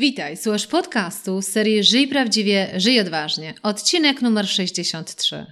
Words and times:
Witaj, 0.00 0.36
słuchasz 0.36 0.66
podcastu 0.66 1.42
serii 1.42 1.84
Żyj 1.84 2.08
Prawdziwie, 2.08 2.70
Żyj 2.76 3.00
Odważnie, 3.00 3.54
odcinek 3.62 4.22
numer 4.22 4.48
63. 4.48 5.46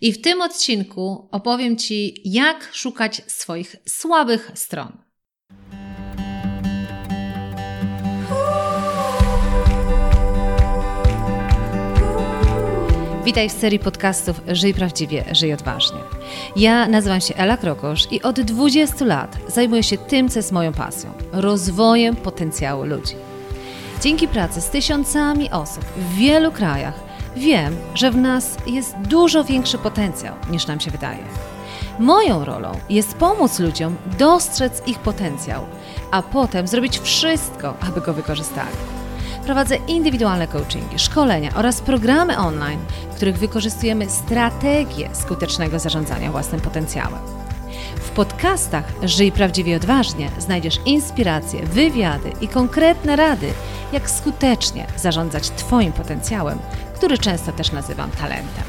I 0.00 0.12
w 0.12 0.20
tym 0.20 0.40
odcinku 0.40 1.28
opowiem 1.30 1.76
Ci, 1.76 2.20
jak 2.24 2.70
szukać 2.72 3.22
swoich 3.26 3.76
słabych 3.88 4.50
stron. 4.54 4.92
Witaj 13.24 13.48
w 13.48 13.52
serii 13.52 13.78
podcastów 13.78 14.40
Żyj 14.48 14.74
Prawdziwie, 14.74 15.24
Żyj 15.32 15.52
Odważnie. 15.52 15.98
Ja 16.56 16.88
nazywam 16.88 17.20
się 17.20 17.34
Ela 17.34 17.56
Krokosz 17.56 18.12
i 18.12 18.22
od 18.22 18.40
20 18.40 19.04
lat 19.04 19.36
zajmuję 19.48 19.82
się 19.82 19.98
tym, 19.98 20.28
co 20.28 20.38
jest 20.38 20.52
moją 20.52 20.72
pasją 20.72 21.12
rozwojem 21.32 22.16
potencjału 22.16 22.84
ludzi. 22.84 23.27
Dzięki 24.00 24.28
pracy 24.28 24.60
z 24.60 24.70
tysiącami 24.70 25.50
osób 25.50 25.84
w 25.84 26.14
wielu 26.14 26.52
krajach 26.52 26.94
wiem, 27.36 27.76
że 27.94 28.10
w 28.10 28.16
nas 28.16 28.56
jest 28.66 28.96
dużo 28.96 29.44
większy 29.44 29.78
potencjał 29.78 30.34
niż 30.50 30.66
nam 30.66 30.80
się 30.80 30.90
wydaje. 30.90 31.24
Moją 31.98 32.44
rolą 32.44 32.72
jest 32.90 33.14
pomóc 33.14 33.58
ludziom 33.58 33.96
dostrzec 34.18 34.82
ich 34.86 34.98
potencjał, 34.98 35.66
a 36.10 36.22
potem 36.22 36.66
zrobić 36.66 36.98
wszystko, 36.98 37.74
aby 37.80 38.00
go 38.00 38.14
wykorzystali. 38.14 38.76
Prowadzę 39.44 39.76
indywidualne 39.76 40.46
coachingi, 40.46 40.98
szkolenia 40.98 41.50
oraz 41.54 41.80
programy 41.80 42.38
online, 42.38 42.80
w 43.12 43.16
których 43.16 43.38
wykorzystujemy 43.38 44.10
strategię 44.10 45.10
skutecznego 45.12 45.78
zarządzania 45.78 46.30
własnym 46.30 46.60
potencjałem. 46.60 47.47
Podcastach 48.18 48.92
Żyj 49.02 49.32
Prawdziwie 49.32 49.76
Odważnie 49.76 50.30
znajdziesz 50.38 50.74
inspiracje, 50.86 51.62
wywiady 51.62 52.32
i 52.40 52.48
konkretne 52.48 53.16
rady, 53.16 53.46
jak 53.92 54.10
skutecznie 54.10 54.86
zarządzać 54.96 55.50
Twoim 55.50 55.92
potencjałem, 55.92 56.58
który 56.94 57.18
często 57.18 57.52
też 57.52 57.72
nazywam 57.72 58.10
talentem. 58.10 58.64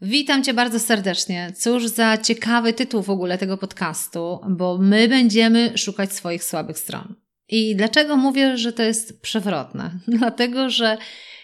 Witam 0.00 0.44
Cię 0.44 0.54
bardzo 0.54 0.78
serdecznie. 0.80 1.52
Cóż 1.56 1.86
za 1.86 2.18
ciekawy 2.18 2.72
tytuł 2.72 3.02
w 3.02 3.10
ogóle 3.10 3.38
tego 3.38 3.56
podcastu, 3.56 4.40
bo 4.48 4.78
my 4.78 5.08
będziemy 5.08 5.78
szukać 5.78 6.12
swoich 6.12 6.44
słabych 6.44 6.78
stron. 6.78 7.14
I 7.48 7.76
dlaczego 7.76 8.16
mówię, 8.16 8.58
że 8.58 8.72
to 8.72 8.82
jest 8.82 9.20
przewrotne? 9.20 9.90
Dlatego, 10.18 10.70
że 10.70 10.98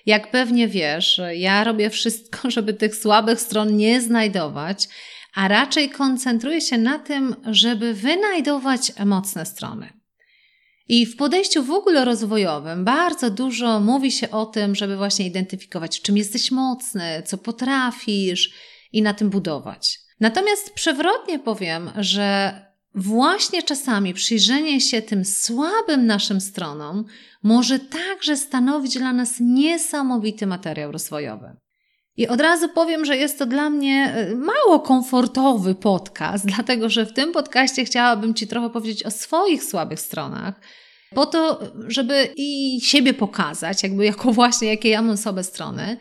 jak 0.07 0.31
pewnie 0.31 0.69
wiesz, 0.69 1.21
ja 1.35 1.65
robię 1.65 1.91
wszystko, 1.91 2.51
żeby 2.51 2.75
tych 2.75 2.97
słabych 2.97 3.41
stron 3.41 3.77
nie 3.77 4.01
znajdować, 4.01 4.89
a 5.35 5.49
raczej 5.49 5.91
koncentruję 5.91 6.61
się 6.61 6.79
na 6.79 6.99
tym, 6.99 7.37
żeby 7.47 7.95
wynajdować 7.95 8.93
mocne 9.07 9.47
strony. 9.47 9.93
I 10.89 11.07
w 11.07 11.17
podejściu 11.17 11.65
w 11.65 11.71
ogóle 11.71 12.05
rozwojowym 12.05 12.85
bardzo 12.85 13.31
dużo 13.31 13.81
mówi 13.81 14.13
się 14.13 14.31
o 14.31 14.47
tym, 14.47 14.75
żeby 14.75 14.97
właśnie 14.97 15.27
identyfikować, 15.27 16.03
czym 16.03 16.17
jesteś 16.17 16.51
mocny, 16.51 17.23
co 17.27 17.39
potrafisz 17.39 18.51
i 18.93 19.03
na 19.03 19.15
tym 19.15 19.31
budować. 19.31 19.99
Natomiast 20.21 20.75
przewrotnie 20.75 21.39
powiem, 21.39 21.91
że 21.97 22.55
właśnie 22.95 23.63
czasami 23.63 24.15
przyjrzenie 24.15 24.81
się 24.81 25.03
tym 25.03 25.25
słabym 25.25 26.07
naszym 26.07 26.41
stronom 26.41 27.05
może 27.43 27.79
także 27.79 28.37
stanowić 28.37 28.99
dla 28.99 29.13
nas 29.13 29.35
niesamowity 29.41 30.47
materiał 30.47 30.93
rozwojowy. 30.93 31.57
I 32.17 32.29
od 32.29 32.41
razu 32.41 32.69
powiem, 32.69 33.05
że 33.05 33.17
jest 33.17 33.39
to 33.39 33.47
dla 33.47 33.71
mnie 33.71 34.15
e, 34.17 34.35
mało 34.35 34.81
komfortowy 34.81 35.75
podcast, 35.75 36.47
dlatego 36.55 36.89
że 36.89 37.07
w 37.07 37.13
tym 37.13 37.33
podcaście 37.33 37.85
chciałabym 37.85 38.35
Ci 38.35 38.47
trochę 38.47 38.71
powiedzieć 38.71 39.03
o 39.03 39.11
swoich 39.11 39.65
słabych 39.65 40.01
stronach, 40.01 40.61
po 41.15 41.27
to, 41.27 41.61
żeby 41.89 42.29
i 42.37 42.81
siebie 42.83 43.15
pokazać, 43.15 43.83
jakby 43.83 44.05
jako 44.05 44.33
właśnie, 44.43 44.69
jakie 44.69 44.89
ja 44.89 45.03
mam 45.03 45.17
słabe 45.17 45.45
strony, 45.45 45.97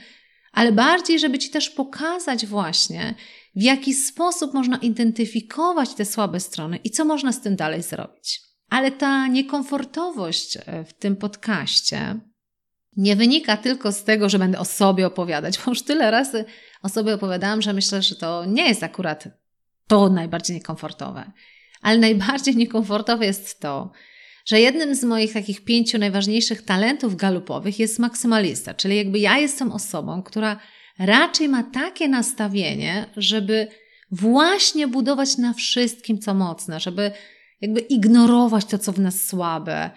ale 0.51 0.71
bardziej, 0.71 1.19
żeby 1.19 1.39
Ci 1.39 1.49
też 1.49 1.69
pokazać 1.69 2.45
właśnie, 2.45 3.15
w 3.55 3.61
jaki 3.61 3.93
sposób 3.93 4.53
można 4.53 4.77
identyfikować 4.77 5.93
te 5.93 6.05
słabe 6.05 6.39
strony 6.39 6.77
i 6.83 6.89
co 6.89 7.05
można 7.05 7.31
z 7.31 7.41
tym 7.41 7.55
dalej 7.55 7.83
zrobić. 7.83 8.41
Ale 8.69 8.91
ta 8.91 9.27
niekomfortowość 9.27 10.57
e, 10.57 10.83
w 10.83 10.93
tym 10.93 11.15
podcaście 11.15 12.19
nie 12.97 13.15
wynika 13.15 13.57
tylko 13.57 13.91
z 13.91 14.03
tego, 14.03 14.29
że 14.29 14.39
będę 14.39 14.59
o 14.59 14.65
sobie 14.65 15.07
opowiadać, 15.07 15.59
bo 15.65 15.71
już 15.71 15.81
tyle 15.81 16.11
razy 16.11 16.45
o 16.83 16.89
sobie 16.89 17.13
opowiadałam, 17.13 17.61
że 17.61 17.73
myślę, 17.73 18.01
że 18.01 18.15
to 18.15 18.45
nie 18.45 18.67
jest 18.67 18.83
akurat 18.83 19.27
to 19.87 20.09
najbardziej 20.09 20.55
niekomfortowe. 20.55 21.31
Ale 21.81 21.97
najbardziej 21.97 22.55
niekomfortowe 22.55 23.25
jest 23.25 23.59
to, 23.59 23.91
że 24.45 24.59
jednym 24.59 24.95
z 24.95 25.03
moich 25.03 25.33
takich 25.33 25.63
pięciu 25.63 25.97
najważniejszych 25.97 26.61
talentów 26.61 27.15
galupowych 27.15 27.79
jest 27.79 27.99
maksymalista, 27.99 28.73
czyli 28.73 28.97
jakby 28.97 29.19
ja 29.19 29.37
jestem 29.37 29.71
osobą, 29.71 30.23
która 30.23 30.59
raczej 30.99 31.49
ma 31.49 31.63
takie 31.63 32.07
nastawienie, 32.07 33.05
żeby 33.17 33.67
właśnie 34.11 34.87
budować 34.87 35.37
na 35.37 35.53
wszystkim, 35.53 36.19
co 36.19 36.33
mocne, 36.33 36.79
żeby 36.79 37.11
jakby 37.61 37.79
ignorować 37.79 38.65
to, 38.65 38.77
co 38.77 38.91
w 38.91 38.99
nas 38.99 39.27
słabe, 39.27 39.91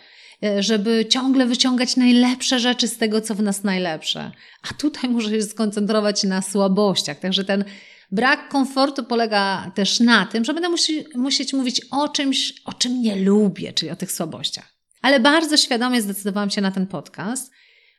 żeby 0.58 1.06
ciągle 1.06 1.46
wyciągać 1.46 1.96
najlepsze 1.96 2.58
rzeczy 2.58 2.88
z 2.88 2.98
tego, 2.98 3.20
co 3.20 3.34
w 3.34 3.42
nas 3.42 3.64
najlepsze. 3.64 4.32
A 4.70 4.74
tutaj 4.74 5.10
muszę 5.10 5.30
się 5.30 5.42
skoncentrować 5.42 6.24
na 6.24 6.42
słabościach. 6.42 7.18
Także 7.18 7.44
ten 7.44 7.64
brak 8.10 8.48
komfortu 8.48 9.04
polega 9.04 9.70
też 9.74 10.00
na 10.00 10.26
tym, 10.26 10.44
że 10.44 10.54
będę 10.54 10.68
musi, 10.68 11.04
musieć 11.14 11.52
mówić 11.52 11.80
o 11.90 12.08
czymś, 12.08 12.54
o 12.64 12.72
czym 12.72 13.02
nie 13.02 13.16
lubię, 13.16 13.72
czyli 13.72 13.90
o 13.90 13.96
tych 13.96 14.12
słabościach. 14.12 14.74
Ale 15.02 15.20
bardzo 15.20 15.56
świadomie 15.56 16.02
zdecydowałam 16.02 16.50
się 16.50 16.60
na 16.60 16.70
ten 16.70 16.86
podcast. 16.86 17.52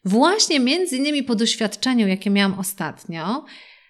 Właśnie 0.05 0.59
między 0.59 0.97
innymi 0.97 1.23
po 1.23 1.35
doświadczeniu, 1.35 2.07
jakie 2.07 2.29
miałam 2.29 2.59
ostatnio, 2.59 3.45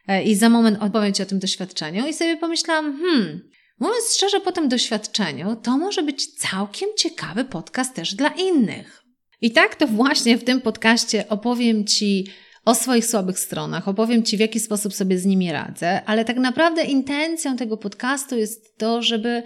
e, 0.07 0.23
i 0.23 0.35
za 0.35 0.49
moment 0.49 0.77
opowiem 0.81 1.13
Ci 1.13 1.23
o 1.23 1.25
tym 1.25 1.39
doświadczeniu, 1.39 2.07
i 2.07 2.13
sobie 2.13 2.37
pomyślałam, 2.37 2.99
hmm, 2.99 3.49
Mówiąc 3.79 4.15
szczerze, 4.15 4.39
po 4.39 4.51
tym 4.51 4.69
doświadczeniu, 4.69 5.55
to 5.55 5.77
może 5.77 6.03
być 6.03 6.27
całkiem 6.27 6.89
ciekawy 6.97 7.45
podcast 7.45 7.93
też 7.93 8.15
dla 8.15 8.29
innych. 8.29 9.03
I 9.41 9.51
tak 9.51 9.75
to 9.75 9.87
właśnie 9.87 10.37
w 10.37 10.43
tym 10.43 10.61
podcaście 10.61 11.29
opowiem 11.29 11.85
Ci 11.85 12.27
o 12.65 12.75
swoich 12.75 13.05
słabych 13.05 13.39
stronach, 13.39 13.87
opowiem 13.87 14.23
Ci, 14.23 14.37
w 14.37 14.39
jaki 14.39 14.59
sposób 14.59 14.93
sobie 14.93 15.19
z 15.19 15.25
nimi 15.25 15.51
radzę, 15.51 16.03
ale 16.05 16.25
tak 16.25 16.37
naprawdę 16.37 16.83
intencją 16.83 17.57
tego 17.57 17.77
podcastu 17.77 18.37
jest 18.37 18.77
to, 18.77 19.01
żeby 19.01 19.43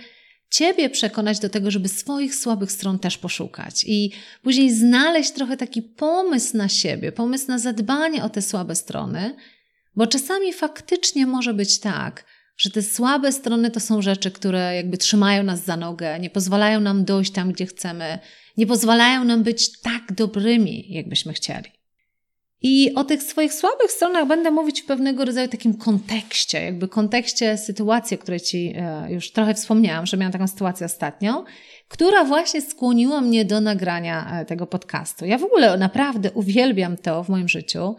Ciebie 0.50 0.90
przekonać 0.90 1.40
do 1.40 1.50
tego, 1.50 1.72
żeby 1.72 1.88
swoich 1.88 2.36
słabych 2.36 2.72
stron 2.72 3.00
też 3.00 3.18
poszukać 3.18 3.84
i 3.88 4.12
później 4.44 4.72
znaleźć 4.72 5.32
trochę 5.32 5.58
taki 5.58 5.82
pomysł 5.82 6.58
na 6.58 6.70
siebie, 6.70 7.12
pomysł 7.12 7.48
na 7.48 7.60
zadbanie 7.60 8.24
o 8.24 8.30
te 8.30 8.42
słabe 8.42 8.76
strony, 8.76 9.36
bo 9.96 10.08
czasami 10.08 10.54
faktycznie 10.54 11.26
może 11.26 11.54
być 11.54 11.80
tak, 11.80 12.26
że 12.60 12.70
te 12.70 12.82
słabe 12.82 13.32
strony 13.32 13.72
to 13.72 13.80
są 13.80 14.02
rzeczy, 14.02 14.32
które 14.32 14.76
jakby 14.76 14.98
trzymają 14.98 15.44
nas 15.44 15.66
za 15.66 15.78
nogę, 15.78 16.20
nie 16.20 16.30
pozwalają 16.30 16.80
nam 16.80 17.06
dojść 17.06 17.32
tam, 17.32 17.52
gdzie 17.52 17.66
chcemy, 17.66 18.20
nie 18.58 18.68
pozwalają 18.68 19.24
nam 19.24 19.44
być 19.44 19.82
tak 19.82 20.14
dobrymi, 20.14 20.94
jakbyśmy 20.94 21.34
chcieli. 21.34 21.70
I 22.62 22.94
o 22.96 23.04
tych 23.04 23.24
swoich 23.24 23.54
słabych 23.54 23.92
stronach 23.92 24.28
będę 24.28 24.52
mówić 24.52 24.82
w 24.82 24.86
pewnego 24.86 25.26
rodzaju 25.26 25.48
takim 25.48 25.74
kontekście, 25.74 26.66
jakby 26.66 26.88
kontekście 26.88 27.58
sytuacji, 27.58 28.18
o 28.18 28.22
której 28.22 28.40
Ci 28.40 28.74
e, 28.76 29.12
już 29.12 29.32
trochę 29.32 29.54
wspomniałam, 29.54 30.06
że 30.06 30.18
miałam 30.18 30.34
taką 30.34 30.48
sytuację 30.48 30.86
ostatnią, 30.86 31.44
która 31.88 32.24
właśnie 32.24 32.62
skłoniła 32.62 33.22
mnie 33.22 33.46
do 33.46 33.62
nagrania 33.62 34.40
e, 34.42 34.46
tego 34.46 34.68
podcastu. 34.68 35.26
Ja 35.26 35.38
w 35.38 35.44
ogóle 35.44 35.78
naprawdę 35.78 36.32
uwielbiam 36.32 36.98
to 36.98 37.24
w 37.24 37.30
moim 37.30 37.50
życiu, 37.50 37.96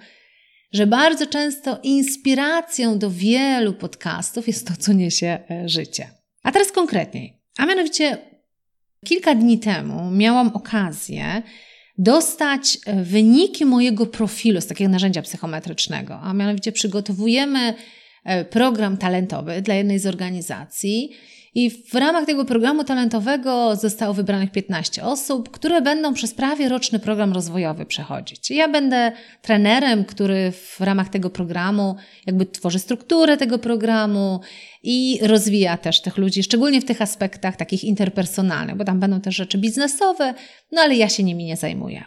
że 0.73 0.87
bardzo 0.87 1.27
często 1.27 1.79
inspiracją 1.83 2.99
do 2.99 3.11
wielu 3.11 3.73
podcastów 3.73 4.47
jest 4.47 4.69
to, 4.69 4.75
co 4.79 4.93
niesie 4.93 5.39
e, 5.51 5.69
życie. 5.69 6.09
A 6.43 6.53
teraz 6.53 6.73
konkretniej. 6.73 7.41
A 7.59 7.67
mianowicie 7.67 8.19
kilka 9.07 9.35
dni 9.35 9.59
temu 9.59 10.11
miałam 10.11 10.49
okazję 10.49 11.43
dostać 11.99 12.79
e, 12.87 13.05
wyniki 13.05 13.65
mojego 13.65 14.07
profilu 14.07 14.61
z 14.61 14.67
takiego 14.67 14.91
narzędzia 14.91 15.23
psychometrycznego, 15.23 16.21
a 16.21 16.35
mianowicie 16.35 16.73
przygotowujemy 16.73 17.75
e, 18.25 18.45
program 18.45 18.97
talentowy 18.97 19.63
dla 19.63 19.75
jednej 19.75 19.99
z 19.99 20.07
organizacji 20.07 21.11
i 21.55 21.71
w 21.71 21.95
ramach 21.95 22.27
tego 22.27 22.45
programu 22.45 22.85
talentowego 22.85 23.77
zostało 23.77 24.15
wybranych 24.15 24.53
15 24.53 25.05
osób, 25.05 25.51
które 25.51 25.83
będą 25.83 26.15
przez 26.15 26.35
prawie 26.35 26.69
roczny 26.69 26.99
program 26.99 27.33
rozwojowy 27.33 27.87
przechodzić. 27.87 28.51
Ja 28.51 28.69
będę 28.69 29.13
trenerem, 29.43 30.05
który 30.05 30.53
w 30.53 30.81
ramach 30.81 31.09
tego 31.09 31.31
programu 31.31 31.97
jakby 32.27 32.47
tworzy 32.47 32.79
strukturę 32.79 33.37
tego 33.37 33.59
programu 33.59 34.41
i 34.83 35.19
rozwija 35.23 35.77
też 35.77 36.01
tych 36.01 36.17
ludzi, 36.17 36.43
szczególnie 36.43 36.81
w 36.81 36.85
tych 36.85 37.03
aspektach 37.03 37.57
takich 37.57 37.85
interpersonalnych, 37.85 38.77
bo 38.77 38.85
tam 38.85 39.01
będą 39.01 39.21
też 39.21 39.37
rzeczy 39.37 39.59
biznesowe, 39.59 40.35
no 40.73 40.83
ale 40.83 40.97
ja 40.97 41.09
się 41.09 41.23
nimi 41.23 41.45
nie 41.45 41.57
zajmuję. 41.57 42.05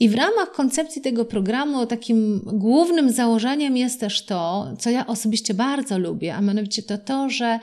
I 0.00 0.08
w 0.08 0.14
ramach 0.14 0.52
koncepcji 0.52 1.02
tego 1.02 1.24
programu 1.24 1.86
takim 1.86 2.40
głównym 2.46 3.10
założeniem 3.10 3.76
jest 3.76 4.00
też 4.00 4.24
to, 4.24 4.72
co 4.78 4.90
ja 4.90 5.06
osobiście 5.06 5.54
bardzo 5.54 5.98
lubię, 5.98 6.34
a 6.34 6.40
mianowicie 6.40 6.82
to 6.82 6.98
to, 6.98 7.30
że 7.30 7.58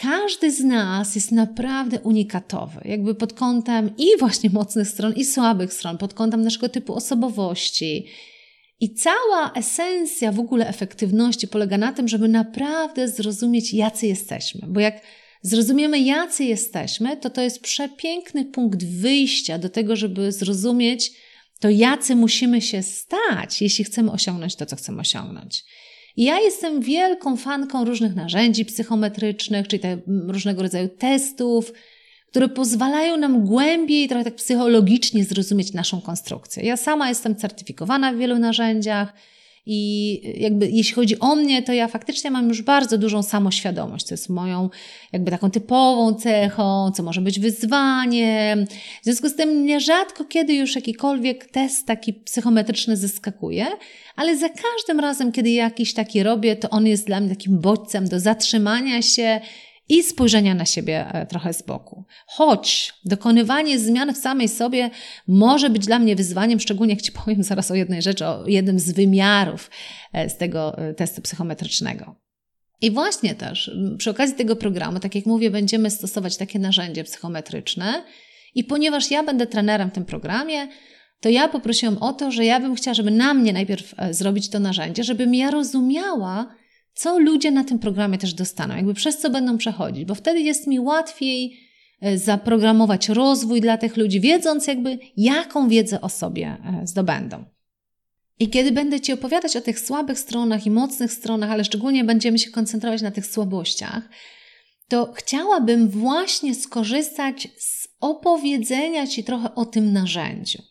każdy 0.00 0.50
z 0.50 0.64
nas 0.64 1.14
jest 1.14 1.32
naprawdę 1.32 2.00
unikatowy, 2.00 2.80
jakby 2.84 3.14
pod 3.14 3.32
kątem 3.32 3.90
i 3.96 4.06
właśnie 4.18 4.50
mocnych 4.50 4.88
stron, 4.88 5.12
i 5.12 5.24
słabych 5.24 5.72
stron, 5.72 5.98
pod 5.98 6.14
kątem 6.14 6.42
naszego 6.42 6.68
typu 6.68 6.94
osobowości. 6.94 8.06
I 8.80 8.94
cała 8.94 9.52
esencja 9.54 10.32
w 10.32 10.40
ogóle 10.40 10.68
efektywności 10.68 11.48
polega 11.48 11.78
na 11.78 11.92
tym, 11.92 12.08
żeby 12.08 12.28
naprawdę 12.28 13.08
zrozumieć, 13.08 13.74
jacy 13.74 14.06
jesteśmy. 14.06 14.68
Bo 14.68 14.80
jak 14.80 15.00
zrozumiemy, 15.42 16.00
jacy 16.00 16.44
jesteśmy, 16.44 17.16
to 17.16 17.30
to 17.30 17.42
jest 17.42 17.60
przepiękny 17.60 18.44
punkt 18.44 18.84
wyjścia 18.84 19.58
do 19.58 19.68
tego, 19.68 19.96
żeby 19.96 20.32
zrozumieć, 20.32 21.12
to 21.60 21.70
jacy 21.70 22.16
musimy 22.16 22.62
się 22.62 22.82
stać, 22.82 23.62
jeśli 23.62 23.84
chcemy 23.84 24.12
osiągnąć 24.12 24.56
to, 24.56 24.66
co 24.66 24.76
chcemy 24.76 25.00
osiągnąć. 25.00 25.64
Ja 26.18 26.40
jestem 26.40 26.80
wielką 26.80 27.36
fanką 27.36 27.84
różnych 27.84 28.14
narzędzi 28.14 28.64
psychometrycznych, 28.64 29.68
czyli 29.68 29.80
te 29.80 29.98
różnego 30.06 30.62
rodzaju 30.62 30.88
testów, 30.88 31.72
które 32.30 32.48
pozwalają 32.48 33.16
nam 33.16 33.44
głębiej, 33.44 34.08
trochę 34.08 34.24
tak 34.24 34.34
psychologicznie 34.34 35.24
zrozumieć 35.24 35.72
naszą 35.72 36.00
konstrukcję. 36.00 36.62
Ja 36.62 36.76
sama 36.76 37.08
jestem 37.08 37.36
certyfikowana 37.36 38.12
w 38.12 38.16
wielu 38.16 38.38
narzędziach 38.38 39.12
i 39.70 40.42
jakby 40.42 40.68
jeśli 40.68 40.94
chodzi 40.94 41.18
o 41.18 41.36
mnie, 41.36 41.62
to 41.62 41.72
ja 41.72 41.88
faktycznie 41.88 42.30
mam 42.30 42.48
już 42.48 42.62
bardzo 42.62 42.98
dużą 42.98 43.22
samoświadomość. 43.22 44.06
To 44.06 44.14
jest 44.14 44.28
moją 44.28 44.70
jakby 45.12 45.30
taką 45.30 45.50
typową 45.50 46.14
cechą, 46.14 46.92
co 46.94 47.02
może 47.02 47.20
być 47.20 47.40
wyzwaniem. 47.40 48.66
W 49.02 49.04
związku 49.04 49.28
z 49.28 49.36
tym 49.36 49.66
nierzadko 49.66 50.24
kiedy 50.24 50.54
już 50.54 50.74
jakikolwiek 50.74 51.50
test 51.50 51.86
taki 51.86 52.14
psychometryczny 52.14 52.96
zyskakuje, 52.96 53.66
ale 54.16 54.36
za 54.36 54.48
każdym 54.48 55.00
razem, 55.00 55.32
kiedy 55.32 55.50
jakiś 55.50 55.94
taki 55.94 56.22
robię, 56.22 56.56
to 56.56 56.70
on 56.70 56.86
jest 56.86 57.06
dla 57.06 57.20
mnie 57.20 57.30
takim 57.30 57.60
bodźcem 57.60 58.08
do 58.08 58.20
zatrzymania 58.20 59.02
się 59.02 59.40
i 59.88 60.02
spojrzenia 60.02 60.54
na 60.54 60.64
siebie 60.64 61.06
e, 61.12 61.26
trochę 61.26 61.52
z 61.52 61.62
boku. 61.62 62.04
Choć 62.26 62.94
dokonywanie 63.04 63.78
zmian 63.78 64.14
w 64.14 64.18
samej 64.18 64.48
sobie 64.48 64.90
może 65.28 65.70
być 65.70 65.86
dla 65.86 65.98
mnie 65.98 66.16
wyzwaniem, 66.16 66.60
szczególnie 66.60 66.94
jak 66.94 67.02
Ci 67.02 67.12
powiem 67.12 67.42
zaraz 67.42 67.70
o 67.70 67.74
jednej 67.74 68.02
rzeczy, 68.02 68.26
o 68.26 68.46
jednym 68.46 68.78
z 68.78 68.92
wymiarów 68.92 69.70
e, 70.12 70.30
z 70.30 70.36
tego 70.36 70.78
e, 70.78 70.94
testu 70.94 71.22
psychometrycznego. 71.22 72.14
I 72.80 72.90
właśnie 72.90 73.34
też 73.34 73.70
przy 73.98 74.10
okazji 74.10 74.36
tego 74.36 74.56
programu, 74.56 75.00
tak 75.00 75.14
jak 75.14 75.26
mówię, 75.26 75.50
będziemy 75.50 75.90
stosować 75.90 76.36
takie 76.36 76.58
narzędzie 76.58 77.04
psychometryczne. 77.04 78.04
I 78.54 78.64
ponieważ 78.64 79.10
ja 79.10 79.22
będę 79.22 79.46
trenerem 79.46 79.90
w 79.90 79.92
tym 79.92 80.04
programie, 80.04 80.68
to 81.20 81.28
ja 81.28 81.48
poprosiłam 81.48 81.98
o 81.98 82.12
to, 82.12 82.30
że 82.30 82.44
ja 82.44 82.60
bym 82.60 82.74
chciała, 82.74 82.94
żeby 82.94 83.10
na 83.10 83.34
mnie 83.34 83.52
najpierw 83.52 83.94
zrobić 84.10 84.50
to 84.50 84.60
narzędzie, 84.60 85.04
żebym 85.04 85.34
ja 85.34 85.50
rozumiała, 85.50 86.54
co 86.98 87.18
ludzie 87.18 87.50
na 87.50 87.64
tym 87.64 87.78
programie 87.78 88.18
też 88.18 88.34
dostaną, 88.34 88.76
jakby 88.76 88.94
przez 88.94 89.18
co 89.18 89.30
będą 89.30 89.58
przechodzić, 89.58 90.04
bo 90.04 90.14
wtedy 90.14 90.40
jest 90.40 90.66
mi 90.66 90.80
łatwiej 90.80 91.60
e, 92.00 92.18
zaprogramować 92.18 93.08
rozwój 93.08 93.60
dla 93.60 93.78
tych 93.78 93.96
ludzi, 93.96 94.20
wiedząc 94.20 94.66
jakby 94.66 94.98
jaką 95.16 95.68
wiedzę 95.68 96.00
o 96.00 96.08
sobie 96.08 96.46
e, 96.46 96.86
zdobędą. 96.86 97.44
I 98.38 98.48
kiedy 98.48 98.72
będę 98.72 99.00
Ci 99.00 99.12
opowiadać 99.12 99.56
o 99.56 99.60
tych 99.60 99.80
słabych 99.80 100.18
stronach 100.18 100.66
i 100.66 100.70
mocnych 100.70 101.12
stronach, 101.12 101.50
ale 101.50 101.64
szczególnie 101.64 102.04
będziemy 102.04 102.38
się 102.38 102.50
koncentrować 102.50 103.02
na 103.02 103.10
tych 103.10 103.26
słabościach, 103.26 104.08
to 104.88 105.12
chciałabym 105.12 105.88
właśnie 105.88 106.54
skorzystać 106.54 107.48
z 107.58 107.88
opowiedzenia 108.00 109.06
Ci 109.06 109.24
trochę 109.24 109.54
o 109.54 109.64
tym 109.64 109.92
narzędziu. 109.92 110.62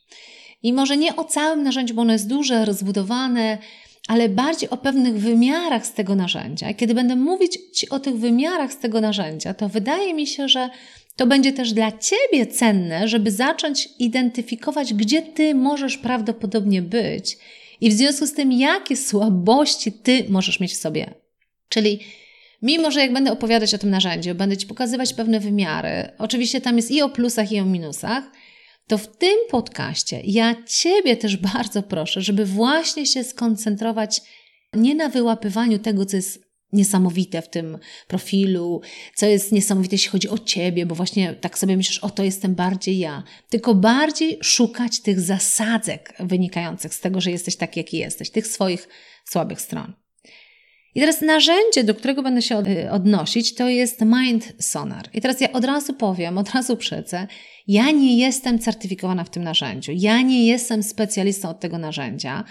I 0.63 0.73
może 0.73 0.97
nie 0.97 1.15
o 1.15 1.23
całym 1.23 1.63
narzędziu, 1.63 1.93
bo 1.93 2.01
ono 2.01 2.13
jest 2.13 2.27
duże, 2.27 2.65
rozbudowane, 2.65 3.57
ale 4.07 4.29
bardziej 4.29 4.69
o 4.69 4.77
pewnych 4.77 5.17
wymiarach 5.17 5.85
z 5.85 5.93
tego 5.93 6.15
narzędzia. 6.15 6.73
Kiedy 6.73 6.93
będę 6.93 7.15
mówić 7.15 7.59
Ci 7.73 7.89
o 7.89 7.99
tych 7.99 8.15
wymiarach 8.15 8.73
z 8.73 8.77
tego 8.77 9.01
narzędzia, 9.01 9.53
to 9.53 9.69
wydaje 9.69 10.13
mi 10.13 10.27
się, 10.27 10.49
że 10.49 10.69
to 11.15 11.27
będzie 11.27 11.53
też 11.53 11.73
dla 11.73 11.91
Ciebie 11.91 12.45
cenne, 12.47 13.07
żeby 13.07 13.31
zacząć 13.31 13.89
identyfikować, 13.99 14.93
gdzie 14.93 15.21
Ty 15.21 15.55
możesz 15.55 15.97
prawdopodobnie 15.97 16.81
być 16.81 17.37
i 17.81 17.89
w 17.89 17.93
związku 17.93 18.27
z 18.27 18.33
tym, 18.33 18.51
jakie 18.51 18.97
słabości 18.97 19.91
Ty 19.91 20.25
możesz 20.29 20.59
mieć 20.59 20.73
w 20.73 20.77
sobie. 20.77 21.13
Czyli 21.69 21.99
Mimo, 22.61 22.91
że 22.91 22.99
jak 22.99 23.13
będę 23.13 23.31
opowiadać 23.31 23.73
o 23.73 23.77
tym 23.77 23.89
narzędziu, 23.89 24.35
będę 24.35 24.57
Ci 24.57 24.67
pokazywać 24.67 25.13
pewne 25.13 25.39
wymiary, 25.39 26.11
oczywiście 26.17 26.61
tam 26.61 26.77
jest 26.77 26.91
i 26.91 27.01
o 27.01 27.09
plusach, 27.09 27.51
i 27.51 27.59
o 27.59 27.65
minusach, 27.65 28.23
to 28.87 28.97
w 28.97 29.17
tym 29.17 29.37
podcaście 29.49 30.21
ja 30.23 30.55
Ciebie 30.67 31.17
też 31.17 31.37
bardzo 31.53 31.83
proszę, 31.83 32.21
żeby 32.21 32.45
właśnie 32.45 33.05
się 33.05 33.23
skoncentrować 33.23 34.21
nie 34.73 34.95
na 34.95 35.09
wyłapywaniu 35.09 35.79
tego, 35.79 36.05
co 36.05 36.15
jest 36.15 36.47
niesamowite 36.73 37.41
w 37.41 37.49
tym 37.49 37.77
profilu, 38.07 38.81
co 39.15 39.25
jest 39.25 39.51
niesamowite, 39.51 39.95
jeśli 39.95 40.09
chodzi 40.09 40.29
o 40.29 40.37
Ciebie, 40.37 40.85
bo 40.85 40.95
właśnie 40.95 41.33
tak 41.33 41.57
sobie 41.57 41.77
myślisz, 41.77 41.99
o 41.99 42.09
to 42.09 42.23
jestem 42.23 42.55
bardziej 42.55 42.97
ja, 42.97 43.23
tylko 43.49 43.75
bardziej 43.75 44.39
szukać 44.41 44.99
tych 44.99 45.19
zasadzek 45.19 46.13
wynikających 46.19 46.93
z 46.93 46.99
tego, 46.99 47.21
że 47.21 47.31
jesteś 47.31 47.55
taki, 47.55 47.79
jaki 47.79 47.97
jesteś, 47.97 48.29
tych 48.29 48.47
swoich 48.47 48.87
słabych 49.25 49.61
stron. 49.61 49.93
I 50.97 50.99
teraz 50.99 51.21
narzędzie, 51.21 51.83
do 51.83 51.95
którego 51.95 52.23
będę 52.23 52.41
się 52.41 52.63
odnosić, 52.91 53.55
to 53.55 53.69
jest 53.69 54.01
Mind 54.01 54.53
Sonar. 54.59 55.09
I 55.13 55.21
teraz 55.21 55.41
ja 55.41 55.51
od 55.51 55.65
razu 55.65 55.93
powiem, 55.93 56.37
od 56.37 56.49
razu 56.49 56.77
przecę, 56.77 57.27
ja 57.67 57.91
nie 57.91 58.17
jestem 58.17 58.59
certyfikowana 58.59 59.23
w 59.23 59.29
tym 59.29 59.43
narzędziu. 59.43 59.91
Ja 59.95 60.21
nie 60.21 60.47
jestem 60.47 60.83
specjalistą 60.83 61.49
od 61.49 61.59
tego 61.59 61.77
narzędzia. 61.77 62.43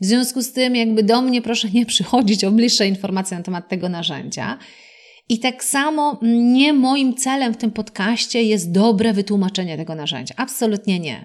W 0.00 0.04
związku 0.04 0.42
z 0.42 0.52
tym, 0.52 0.76
jakby 0.76 1.02
do 1.02 1.22
mnie 1.22 1.42
proszę 1.42 1.68
nie 1.70 1.86
przychodzić 1.86 2.44
o 2.44 2.50
bliższe 2.50 2.86
informacje 2.86 3.36
na 3.36 3.42
temat 3.42 3.68
tego 3.68 3.88
narzędzia. 3.88 4.58
I 5.28 5.38
tak 5.38 5.64
samo 5.64 6.18
nie 6.22 6.72
moim 6.72 7.14
celem 7.14 7.54
w 7.54 7.56
tym 7.56 7.70
podcaście 7.70 8.42
jest 8.42 8.72
dobre 8.72 9.12
wytłumaczenie 9.12 9.76
tego 9.76 9.94
narzędzia. 9.94 10.34
Absolutnie 10.38 11.00
nie. 11.00 11.24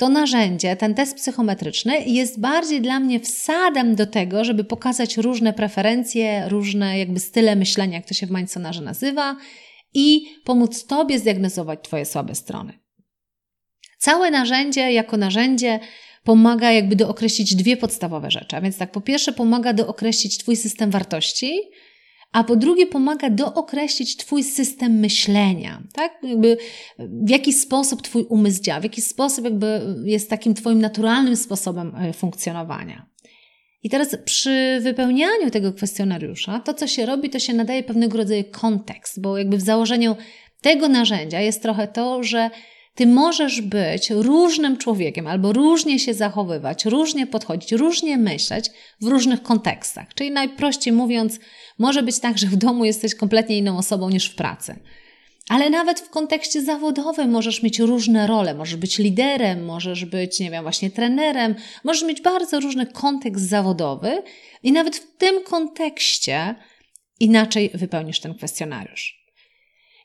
To 0.00 0.08
narzędzie, 0.08 0.76
ten 0.76 0.94
test 0.94 1.16
psychometryczny 1.16 2.04
jest 2.04 2.40
bardziej 2.40 2.80
dla 2.80 3.00
mnie 3.00 3.20
wsadem 3.20 3.94
do 3.94 4.06
tego, 4.06 4.44
żeby 4.44 4.64
pokazać 4.64 5.16
różne 5.16 5.52
preferencje, 5.52 6.48
różne 6.48 6.98
jakby 6.98 7.20
style 7.20 7.56
myślenia, 7.56 7.96
jak 7.96 8.06
to 8.06 8.14
się 8.14 8.26
w 8.26 8.30
Mindsonarze 8.30 8.82
nazywa, 8.82 9.36
i 9.94 10.24
pomóc 10.44 10.86
Tobie 10.86 11.18
zdiagnozować 11.18 11.78
Twoje 11.82 12.04
słabe 12.04 12.34
strony. 12.34 12.78
Całe 13.98 14.30
narzędzie 14.30 14.92
jako 14.92 15.16
narzędzie 15.16 15.80
pomaga 16.24 16.72
jakby 16.72 16.96
dookreślić 16.96 17.54
dwie 17.54 17.76
podstawowe 17.76 18.30
rzeczy. 18.30 18.56
A 18.56 18.60
więc 18.60 18.78
tak, 18.78 18.92
po 18.92 19.00
pierwsze 19.00 19.32
pomaga 19.32 19.72
dookreślić 19.72 20.38
Twój 20.38 20.56
system 20.56 20.90
wartości, 20.90 21.60
a 22.32 22.44
po 22.44 22.56
drugie 22.56 22.86
pomaga 22.86 23.30
dookreślić 23.30 24.16
Twój 24.16 24.42
system 24.42 24.92
myślenia, 24.92 25.82
tak? 25.92 26.18
Jakby 26.22 26.56
w 26.98 27.30
jaki 27.30 27.52
sposób 27.52 28.02
Twój 28.02 28.24
umysł 28.24 28.62
działa, 28.62 28.80
w 28.80 28.84
jaki 28.84 29.02
sposób 29.02 29.44
jakby 29.44 29.96
jest 30.04 30.30
takim 30.30 30.54
Twoim 30.54 30.80
naturalnym 30.80 31.36
sposobem 31.36 31.92
e, 31.96 32.12
funkcjonowania. 32.12 33.06
I 33.82 33.90
teraz 33.90 34.16
przy 34.24 34.78
wypełnianiu 34.82 35.50
tego 35.50 35.72
kwestionariusza, 35.72 36.60
to 36.60 36.74
co 36.74 36.86
się 36.86 37.06
robi, 37.06 37.30
to 37.30 37.38
się 37.38 37.54
nadaje 37.54 37.82
pewnego 37.82 38.18
rodzaju 38.18 38.44
kontekst, 38.50 39.20
bo 39.20 39.38
jakby 39.38 39.56
w 39.56 39.62
założeniu 39.62 40.16
tego 40.60 40.88
narzędzia 40.88 41.40
jest 41.40 41.62
trochę 41.62 41.88
to, 41.88 42.22
że 42.22 42.50
ty 42.94 43.06
możesz 43.06 43.60
być 43.60 44.10
różnym 44.10 44.76
człowiekiem 44.76 45.26
albo 45.26 45.52
różnie 45.52 45.98
się 45.98 46.14
zachowywać, 46.14 46.84
różnie 46.84 47.26
podchodzić, 47.26 47.72
różnie 47.72 48.18
myśleć 48.18 48.70
w 49.00 49.06
różnych 49.06 49.42
kontekstach. 49.42 50.14
Czyli 50.14 50.30
najprościej 50.30 50.92
mówiąc, 50.92 51.38
może 51.78 52.02
być 52.02 52.18
tak, 52.18 52.38
że 52.38 52.46
w 52.46 52.56
domu 52.56 52.84
jesteś 52.84 53.14
kompletnie 53.14 53.58
inną 53.58 53.78
osobą 53.78 54.10
niż 54.10 54.30
w 54.30 54.34
pracy. 54.34 54.76
Ale 55.48 55.70
nawet 55.70 56.00
w 56.00 56.10
kontekście 56.10 56.62
zawodowym 56.62 57.30
możesz 57.30 57.62
mieć 57.62 57.78
różne 57.78 58.26
role. 58.26 58.54
Możesz 58.54 58.76
być 58.76 58.98
liderem, 58.98 59.64
możesz 59.64 60.04
być, 60.04 60.40
nie 60.40 60.50
wiem, 60.50 60.62
właśnie 60.62 60.90
trenerem, 60.90 61.54
możesz 61.84 62.02
mieć 62.02 62.20
bardzo 62.20 62.60
różny 62.60 62.86
kontekst 62.86 63.48
zawodowy 63.48 64.22
i 64.62 64.72
nawet 64.72 64.96
w 64.96 65.16
tym 65.16 65.44
kontekście 65.44 66.54
inaczej 67.20 67.70
wypełnisz 67.74 68.20
ten 68.20 68.34
kwestionariusz. 68.34 69.19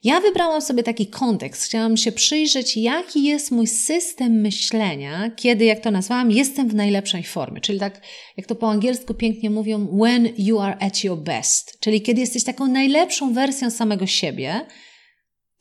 Ja 0.06 0.22
wybrałam 0.22 0.62
sobie 0.62 0.84
taki 0.84 1.08
kontekst. 1.08 1.64
Chciałam 1.64 1.98
się 1.98 2.12
przyjrzeć, 2.12 2.78
jaki 2.78 3.24
jest 3.24 3.52
mój 3.52 3.68
system 3.68 4.32
myślenia, 4.32 5.32
kiedy, 5.36 5.66
jak 5.66 5.80
to 5.80 5.92
nazwałam, 5.92 6.32
jestem 6.32 6.70
w 6.70 6.76
najlepszej 6.76 7.24
formie. 7.24 7.62
Czyli 7.62 7.80
tak, 7.80 8.02
jak 8.38 8.48
to 8.48 8.56
po 8.56 8.70
angielsku 8.70 9.14
pięknie 9.14 9.50
mówią, 9.50 9.88
when 10.02 10.30
you 10.38 10.60
are 10.60 10.78
at 10.80 11.04
your 11.04 11.18
best. 11.18 11.80
Czyli 11.80 12.02
kiedy 12.02 12.22
jesteś 12.22 12.44
taką 12.44 12.68
najlepszą 12.68 13.34
wersją 13.34 13.72
samego 13.72 14.08
siebie, 14.08 14.66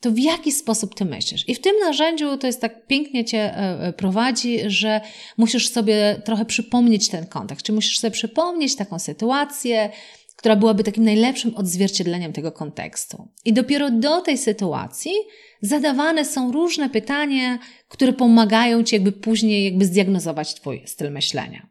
to 0.01 0.11
w 0.11 0.19
jaki 0.19 0.51
sposób 0.51 0.95
ty 0.95 1.05
myślisz? 1.05 1.49
I 1.49 1.55
w 1.55 1.61
tym 1.61 1.75
narzędziu 1.79 2.37
to 2.37 2.47
jest 2.47 2.61
tak 2.61 2.87
pięknie 2.87 3.25
cię 3.25 3.39
e, 3.39 3.79
e, 3.81 3.93
prowadzi, 3.93 4.59
że 4.67 5.01
musisz 5.37 5.69
sobie 5.69 6.21
trochę 6.25 6.45
przypomnieć 6.45 7.09
ten 7.09 7.27
kontekst. 7.27 7.65
Czy 7.65 7.73
musisz 7.73 7.99
sobie 7.99 8.11
przypomnieć 8.11 8.75
taką 8.75 8.99
sytuację, 8.99 9.89
która 10.45 10.55
byłaby 10.55 10.83
takim 10.83 11.03
najlepszym 11.03 11.55
odzwierciedleniem 11.55 12.33
tego 12.33 12.51
kontekstu. 12.51 13.27
I 13.45 13.53
dopiero 13.53 13.91
do 13.91 14.21
tej 14.21 14.37
sytuacji 14.37 15.11
zadawane 15.61 16.25
są 16.25 16.51
różne 16.51 16.89
pytania, 16.89 17.59
które 17.89 18.13
pomagają 18.13 18.83
Ci 18.83 18.95
jakby 18.95 19.11
później 19.11 19.65
jakby 19.65 19.85
zdiagnozować 19.85 20.53
Twój 20.53 20.81
styl 20.85 21.11
myślenia. 21.11 21.67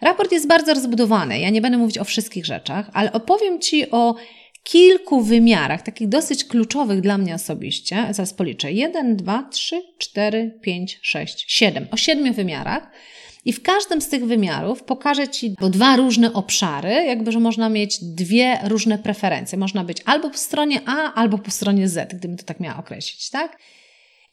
Raport 0.00 0.32
jest 0.32 0.46
bardzo 0.46 0.74
rozbudowany. 0.74 1.40
Ja 1.40 1.50
nie 1.50 1.60
będę 1.60 1.78
mówić 1.78 1.98
o 1.98 2.04
wszystkich 2.04 2.46
rzeczach, 2.46 2.90
ale 2.92 3.12
opowiem 3.12 3.60
Ci 3.60 3.90
o 3.90 4.14
kilku 4.62 5.22
wymiarach, 5.22 5.82
takich 5.82 6.08
dosyć 6.08 6.44
kluczowych 6.44 7.00
dla 7.00 7.18
mnie 7.18 7.34
osobiście. 7.34 8.06
Zaraz 8.10 8.34
policzę. 8.34 8.72
1, 8.72 9.16
2, 9.16 9.42
3, 9.42 9.82
4, 9.98 10.58
5, 10.62 10.98
6, 11.02 11.44
7. 11.48 11.86
O 11.90 11.96
siedmiu 11.96 12.34
wymiarach. 12.34 12.90
I 13.44 13.52
w 13.52 13.62
każdym 13.62 14.00
z 14.00 14.08
tych 14.08 14.26
wymiarów 14.26 14.82
pokażę 14.82 15.28
Ci 15.28 15.54
dwa 15.70 15.96
różne 15.96 16.32
obszary, 16.32 16.90
jakby, 16.90 17.32
że 17.32 17.40
można 17.40 17.68
mieć 17.68 17.98
dwie 18.04 18.58
różne 18.64 18.98
preferencje. 18.98 19.58
Można 19.58 19.84
być 19.84 19.98
albo 20.04 20.30
po 20.30 20.36
stronie 20.36 20.80
A, 20.86 21.14
albo 21.14 21.38
po 21.38 21.50
stronie 21.50 21.88
Z, 21.88 22.14
gdybym 22.14 22.36
to 22.36 22.44
tak 22.44 22.60
miała 22.60 22.78
określić, 22.78 23.30
tak? 23.30 23.58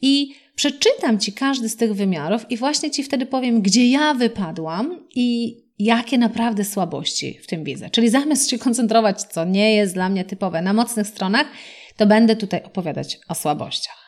I 0.02 0.36
przeczytam 0.56 1.20
Ci 1.20 1.34
każdy 1.34 1.70
z 1.70 1.76
tych 1.76 1.94
wymiarów 1.94 2.52
i 2.52 2.58
właśnie 2.58 2.92
Ci 2.92 3.04
wtedy 3.04 3.26
powiem, 3.26 3.62
gdzie 3.62 3.90
ja 3.90 4.14
wypadłam 4.14 5.08
i 5.16 5.58
jakie 5.80 6.18
naprawdę 6.18 6.66
słabości 6.66 7.40
w 7.44 7.48
tym 7.48 7.64
widzę. 7.64 7.90
Czyli 7.90 8.10
zamiast 8.10 8.50
się 8.50 8.58
koncentrować, 8.58 9.22
co 9.22 9.46
nie 9.46 9.76
jest 9.76 9.94
dla 9.94 10.10
mnie 10.10 10.26
typowe 10.26 10.62
na 10.62 10.74
mocnych 10.74 11.08
stronach, 11.08 11.48
to 11.98 12.06
będę 12.06 12.36
tutaj 12.36 12.64
opowiadać 12.64 13.20
o 13.28 13.36
słabościach. 13.36 14.05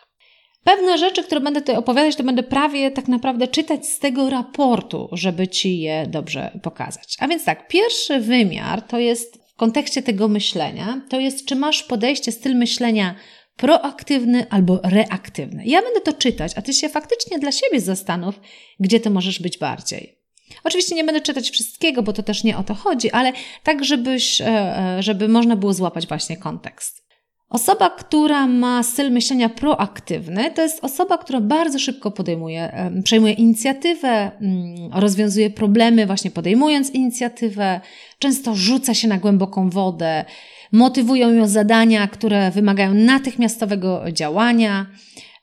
Pewne 0.68 0.98
rzeczy, 0.98 1.24
które 1.24 1.42
będę 1.42 1.62
tutaj 1.62 1.76
opowiadać, 1.76 2.16
to 2.16 2.24
będę 2.24 2.44
prawie 2.44 2.92
tak 2.92 3.08
naprawdę 3.08 3.48
czytać 3.48 3.88
z 3.88 4.00
tego 4.00 4.30
raportu, 4.30 5.10
żeby 5.12 5.48
Ci 5.48 5.80
je 5.80 6.08
dobrze 6.08 6.60
pokazać. 6.64 7.16
A 7.20 7.28
więc 7.28 7.46
tak, 7.46 7.68
pierwszy 7.68 8.20
wymiar 8.20 8.82
to 8.82 9.00
jest 9.00 9.40
w 9.48 9.56
kontekście 9.56 10.02
tego 10.04 10.28
myślenia, 10.28 11.02
to 11.10 11.20
jest 11.20 11.46
czy 11.46 11.56
masz 11.56 11.84
podejście, 11.84 12.32
styl 12.32 12.56
myślenia 12.56 13.16
proaktywny 13.56 14.46
albo 14.50 14.80
reaktywny. 14.84 15.64
Ja 15.66 15.82
będę 15.82 16.02
to 16.02 16.14
czytać, 16.14 16.52
a 16.56 16.62
Ty 16.62 16.74
się 16.74 16.90
faktycznie 16.90 17.40
dla 17.40 17.52
siebie 17.52 17.82
zastanów, 17.82 18.40
gdzie 18.80 19.00
to 19.00 19.10
możesz 19.10 19.40
być 19.40 19.58
bardziej. 19.58 20.18
Oczywiście 20.64 20.96
nie 20.96 21.04
będę 21.04 21.22
czytać 21.22 21.50
wszystkiego, 21.50 22.04
bo 22.04 22.14
to 22.14 22.24
też 22.24 22.44
nie 22.44 22.58
o 22.58 22.64
to 22.64 22.74
chodzi, 22.74 23.12
ale 23.12 23.34
tak, 23.64 23.86
żebyś, 23.86 24.42
e, 24.42 24.46
e, 24.48 25.04
żeby 25.04 25.28
można 25.28 25.56
było 25.56 25.74
złapać 25.74 26.08
właśnie 26.08 26.38
kontekst. 26.38 27.07
Osoba, 27.50 27.90
która 27.90 28.48
ma 28.48 28.84
styl 28.84 29.12
myślenia 29.12 29.50
proaktywny, 29.50 30.52
to 30.52 30.62
jest 30.62 30.84
osoba, 30.84 31.18
która 31.18 31.42
bardzo 31.42 31.80
szybko 31.80 32.12
podejmuje, 32.12 32.92
przejmuje 33.04 33.34
inicjatywę, 33.34 34.32
mm, 34.42 34.94
rozwiązuje 34.94 35.50
problemy, 35.50 36.06
właśnie 36.06 36.32
podejmując 36.32 36.90
inicjatywę, 36.90 37.82
często 38.20 38.56
rzuca 38.56 38.94
się 38.94 39.08
na 39.08 39.18
głęboką 39.18 39.70
wodę, 39.70 40.26
motywują 40.72 41.34
ją 41.34 41.48
zadania, 41.48 42.08
które 42.08 42.52
wymagają 42.52 42.94
natychmiastowego 42.94 44.12
działania. 44.12 44.86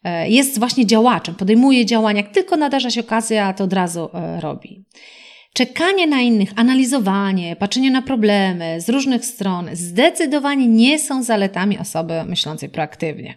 E, 0.05 0.29
jest 0.29 0.59
właśnie 0.59 0.87
działaczem, 0.87 1.35
podejmuje 1.35 1.87
działania, 1.87 2.21
jak 2.21 2.33
tylko 2.33 2.57
nadarza 2.57 2.91
się 2.91 3.01
okazja, 3.01 3.53
to 3.53 3.65
od 3.65 3.73
razu 3.73 4.11
e, 4.15 4.41
robi. 4.41 4.85
Czekanie 5.55 6.07
na 6.07 6.21
innych, 6.21 6.51
analizowanie, 6.57 7.57
patrzenie 7.57 7.91
na 7.91 8.03
problemy 8.03 8.81
z 8.81 8.89
różnych 8.89 9.25
stron 9.25 9.69
zdecydowanie 9.73 10.69
nie 10.69 10.99
są 10.99 11.23
zaletami 11.23 11.79
osoby 11.79 12.25
myślącej 12.25 12.69
proaktywnie. 12.69 13.35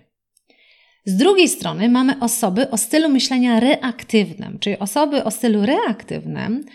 Z 1.06 1.16
drugiej 1.16 1.48
strony 1.48 1.90
mamy 1.90 2.20
osoby 2.20 2.70
o 2.70 2.78
stylu 2.78 3.10
myślenia 3.10 3.60
reaktywnym, 3.60 4.60
czyli 4.60 4.80
osoby 4.80 5.24
o 5.24 5.32
stylu 5.32 5.66
reaktywnym 5.66 6.66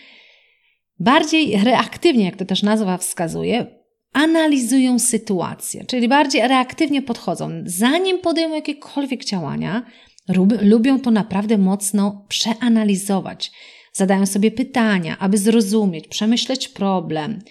bardziej 0.98 1.64
reaktywnie, 1.64 2.24
jak 2.24 2.36
to 2.36 2.44
też 2.44 2.62
nazwa 2.62 2.98
wskazuje, 2.98 3.66
analizują 4.12 4.98
sytuację, 4.98 5.84
czyli 5.84 6.08
bardziej 6.08 6.48
reaktywnie 6.48 7.02
podchodzą. 7.02 7.50
Zanim 7.64 8.18
podejmą 8.18 8.54
jakiekolwiek 8.54 9.24
działania, 9.24 9.82
lubią 10.60 11.00
to 11.00 11.10
naprawdę 11.10 11.58
mocno 11.58 12.24
przeanalizować 12.28 13.52
zadają 13.92 14.26
sobie 14.26 14.50
pytania, 14.50 15.16
aby 15.18 15.38
zrozumieć, 15.38 16.08
przemyśleć 16.08 16.68
problem. 16.68 17.42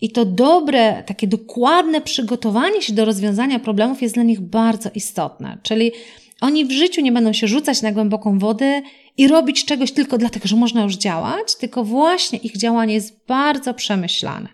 I 0.00 0.10
to 0.10 0.24
dobre, 0.24 1.02
takie 1.02 1.26
dokładne 1.26 2.00
przygotowanie 2.00 2.82
się 2.82 2.92
do 2.92 3.04
rozwiązania 3.04 3.58
problemów 3.58 4.02
jest 4.02 4.14
dla 4.14 4.22
nich 4.22 4.40
bardzo 4.40 4.90
istotne. 4.94 5.58
Czyli 5.62 5.92
oni 6.40 6.64
w 6.64 6.72
życiu 6.72 7.00
nie 7.00 7.12
będą 7.12 7.32
się 7.32 7.48
rzucać 7.48 7.82
na 7.82 7.92
głęboką 7.92 8.38
wodę 8.38 8.82
i 9.16 9.28
robić 9.28 9.64
czegoś 9.64 9.92
tylko 9.92 10.18
dlatego, 10.18 10.48
że 10.48 10.56
można 10.56 10.82
już 10.82 10.96
działać, 10.96 11.54
tylko 11.54 11.84
właśnie 11.84 12.38
ich 12.38 12.56
działanie 12.56 12.94
jest 12.94 13.26
bardzo 13.26 13.74
przemyślane. 13.74 14.48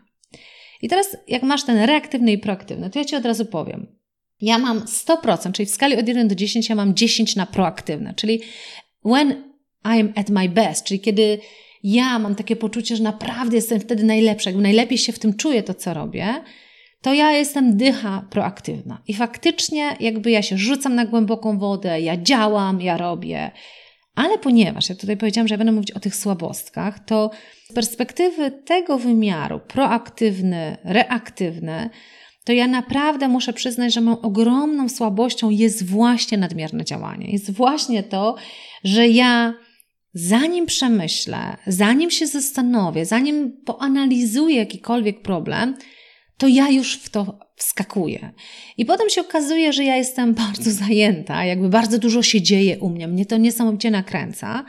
I 0.82 0.88
teraz, 0.88 1.16
jak 1.28 1.42
masz 1.42 1.64
ten 1.64 1.78
reaktywny 1.78 2.32
i 2.32 2.38
proaktywny, 2.38 2.90
to 2.90 2.98
ja 2.98 3.04
Ci 3.04 3.16
od 3.16 3.24
razu 3.24 3.46
powiem. 3.46 3.86
Ja 4.40 4.58
mam 4.58 4.80
100%, 4.80 5.52
czyli 5.52 5.66
w 5.66 5.70
skali 5.70 5.96
od 5.96 6.08
1 6.08 6.28
do 6.28 6.34
10 6.34 6.68
ja 6.68 6.74
mam 6.74 6.94
10 6.94 7.36
na 7.36 7.46
proaktywne, 7.46 8.14
czyli 8.14 8.40
when 9.04 9.51
I 9.84 10.00
am 10.00 10.12
at 10.16 10.30
my 10.30 10.48
best, 10.48 10.84
czyli 10.84 11.00
kiedy 11.00 11.38
ja 11.82 12.18
mam 12.18 12.34
takie 12.34 12.56
poczucie, 12.56 12.96
że 12.96 13.02
naprawdę 13.02 13.56
jestem 13.56 13.80
wtedy 13.80 14.04
najlepsza, 14.04 14.50
jakby 14.50 14.62
najlepiej 14.62 14.98
się 14.98 15.12
w 15.12 15.18
tym 15.18 15.34
czuję 15.34 15.62
to, 15.62 15.74
co 15.74 15.94
robię, 15.94 16.34
to 17.02 17.14
ja 17.14 17.32
jestem 17.32 17.76
dycha 17.76 18.24
proaktywna. 18.30 19.02
I 19.08 19.14
faktycznie 19.14 19.96
jakby 20.00 20.30
ja 20.30 20.42
się 20.42 20.58
rzucam 20.58 20.94
na 20.94 21.06
głęboką 21.06 21.58
wodę, 21.58 22.00
ja 22.00 22.16
działam, 22.16 22.80
ja 22.80 22.96
robię. 22.96 23.50
Ale 24.14 24.38
ponieważ 24.38 24.88
ja 24.88 24.94
tutaj 24.94 25.16
powiedziałam, 25.16 25.48
że 25.48 25.54
ja 25.54 25.58
będę 25.58 25.72
mówić 25.72 25.90
o 25.90 26.00
tych 26.00 26.16
słabostkach, 26.16 27.04
to 27.04 27.30
z 27.70 27.72
perspektywy 27.72 28.50
tego 28.50 28.98
wymiaru 28.98 29.60
proaktywny, 29.60 30.76
reaktywny, 30.84 31.90
to 32.44 32.52
ja 32.52 32.66
naprawdę 32.66 33.28
muszę 33.28 33.52
przyznać, 33.52 33.94
że 33.94 34.00
moją 34.00 34.20
ogromną 34.20 34.88
słabością 34.88 35.50
jest 35.50 35.86
właśnie 35.86 36.38
nadmierne 36.38 36.84
działanie. 36.84 37.30
Jest 37.30 37.50
właśnie 37.52 38.02
to, 38.02 38.34
że 38.84 39.08
ja 39.08 39.54
zanim 40.14 40.66
przemyślę, 40.66 41.56
zanim 41.66 42.10
się 42.10 42.26
zastanowię, 42.26 43.04
zanim 43.04 43.62
poanalizuję 43.64 44.56
jakikolwiek 44.56 45.22
problem, 45.22 45.76
to 46.38 46.48
ja 46.48 46.68
już 46.68 46.96
w 46.96 47.10
to 47.10 47.38
wskakuję. 47.56 48.32
I 48.76 48.84
potem 48.84 49.10
się 49.10 49.20
okazuje, 49.20 49.72
że 49.72 49.84
ja 49.84 49.96
jestem 49.96 50.34
bardzo 50.48 50.70
zajęta, 50.70 51.44
jakby 51.44 51.68
bardzo 51.68 51.98
dużo 51.98 52.22
się 52.22 52.42
dzieje 52.42 52.78
u 52.78 52.88
mnie, 52.88 53.08
mnie 53.08 53.26
to 53.26 53.36
niesamowicie 53.36 53.90
nakręca. 53.90 54.64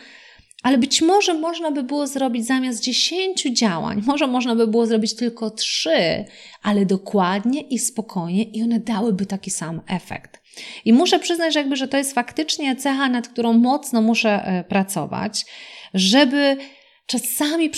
Ale 0.64 0.78
być 0.78 1.02
może 1.02 1.34
można 1.34 1.72
by 1.72 1.84
było 1.84 2.08
zrobić 2.08 2.46
zamiast 2.46 2.84
dziesięciu 2.84 3.50
działań, 3.50 4.02
może 4.06 4.28
można 4.28 4.56
by 4.56 4.68
było 4.68 4.86
zrobić 4.86 5.16
tylko 5.16 5.52
trzy, 5.52 6.26
ale 6.62 6.86
dokładnie 6.86 7.62
i 7.62 7.80
spokojnie, 7.80 8.44
i 8.44 8.64
one 8.64 8.80
dałyby 8.80 9.26
taki 9.26 9.52
sam 9.52 9.82
efekt. 9.88 10.43
I 10.86 10.94
muszę 10.94 11.20
przyznać, 11.20 11.54
że, 11.54 11.60
jakby, 11.60 11.76
że 11.76 11.88
to 11.88 11.98
jest 11.98 12.14
faktycznie 12.14 12.76
cecha, 12.76 13.10
nad 13.10 13.28
którą 13.28 13.54
mocno 13.54 14.02
muszę 14.02 14.46
e, 14.46 14.64
pracować, 14.64 15.46
żeby 15.94 16.58
czasami 17.06 17.72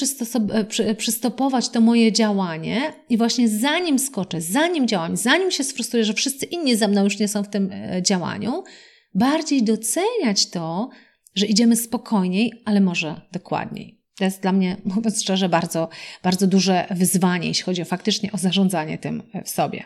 e, 0.80 0.96
przystopować 0.96 1.70
to 1.70 1.82
moje 1.82 2.12
działanie 2.12 2.94
i 3.10 3.18
właśnie 3.18 3.50
zanim 3.50 4.00
skoczę, 4.00 4.42
zanim 4.42 4.88
działam, 4.88 5.18
zanim 5.18 5.52
się 5.52 5.64
sfrustruję, 5.64 6.06
że 6.06 6.14
wszyscy 6.14 6.46
inni 6.46 6.76
ze 6.76 6.88
mną 6.88 7.04
już 7.04 7.20
nie 7.20 7.28
są 7.28 7.44
w 7.44 7.50
tym 7.50 7.72
e, 7.72 8.02
działaniu, 8.02 8.64
bardziej 9.14 9.64
doceniać 9.64 10.50
to, 10.50 10.90
że 11.36 11.46
idziemy 11.46 11.76
spokojniej, 11.76 12.54
ale 12.66 12.82
może 12.82 13.22
dokładniej. 13.32 14.02
To 14.18 14.24
jest 14.24 14.42
dla 14.42 14.52
mnie, 14.52 14.78
mówiąc 14.86 15.22
szczerze, 15.22 15.50
bardzo, 15.50 15.90
bardzo 16.24 16.48
duże 16.48 16.88
wyzwanie, 16.92 17.48
jeśli 17.48 17.64
chodzi 17.64 17.82
o 17.82 17.86
faktycznie 17.86 18.32
o 18.32 18.38
zarządzanie 18.38 18.98
tym 18.98 19.24
w 19.46 19.50
sobie. 19.50 19.84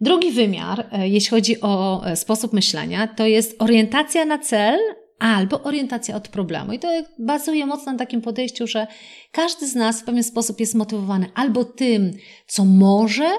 Drugi 0.00 0.32
wymiar, 0.32 0.86
e, 0.92 1.08
jeśli 1.08 1.30
chodzi 1.30 1.60
o 1.60 2.04
e, 2.06 2.16
sposób 2.16 2.52
myślenia, 2.52 3.06
to 3.06 3.26
jest 3.26 3.62
orientacja 3.62 4.24
na 4.24 4.38
cel 4.38 4.78
albo 5.18 5.62
orientacja 5.62 6.16
od 6.16 6.28
problemu. 6.28 6.72
I 6.72 6.78
to 6.78 6.88
bazuje 7.18 7.66
mocno 7.66 7.92
na 7.92 7.98
takim 7.98 8.20
podejściu, 8.20 8.66
że 8.66 8.86
każdy 9.32 9.68
z 9.68 9.74
nas 9.74 10.00
w 10.00 10.04
pewien 10.04 10.22
sposób 10.22 10.60
jest 10.60 10.74
motywowany 10.74 11.30
albo 11.34 11.64
tym, 11.64 12.12
co 12.46 12.64
może, 12.64 13.30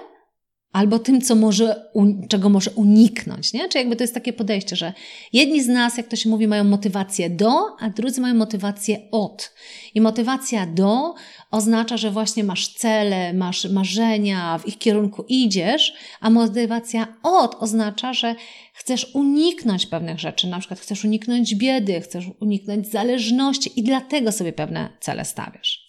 albo 0.71 0.99
tym, 0.99 1.21
co 1.21 1.35
może, 1.35 1.89
czego 2.29 2.49
może 2.49 2.71
uniknąć. 2.71 3.53
Nie? 3.53 3.69
Czy 3.69 3.77
jakby 3.77 3.95
to 3.95 4.03
jest 4.03 4.13
takie 4.13 4.33
podejście, 4.33 4.75
że 4.75 4.93
jedni 5.33 5.63
z 5.63 5.67
nas, 5.67 5.97
jak 5.97 6.07
to 6.07 6.15
się 6.15 6.29
mówi, 6.29 6.47
mają 6.47 6.63
motywację 6.63 7.29
do, 7.29 7.51
a 7.79 7.89
drudzy 7.89 8.21
mają 8.21 8.35
motywację 8.35 8.99
od. 9.11 9.53
I 9.93 10.01
motywacja 10.01 10.65
do 10.65 11.15
oznacza, 11.51 11.97
że 11.97 12.11
właśnie 12.11 12.43
masz 12.43 12.67
cele, 12.67 13.33
masz 13.33 13.65
marzenia, 13.65 14.57
w 14.57 14.67
ich 14.67 14.77
kierunku 14.77 15.25
idziesz, 15.27 15.93
a 16.21 16.29
motywacja 16.29 17.07
od 17.23 17.55
oznacza, 17.59 18.13
że 18.13 18.35
chcesz 18.73 19.15
uniknąć 19.15 19.85
pewnych 19.85 20.19
rzeczy, 20.19 20.47
na 20.47 20.59
przykład 20.59 20.79
chcesz 20.79 21.05
uniknąć 21.05 21.55
biedy, 21.55 22.01
chcesz 22.01 22.25
uniknąć 22.39 22.87
zależności 22.87 23.79
i 23.79 23.83
dlatego 23.83 24.31
sobie 24.31 24.53
pewne 24.53 24.89
cele 24.99 25.25
stawiasz. 25.25 25.87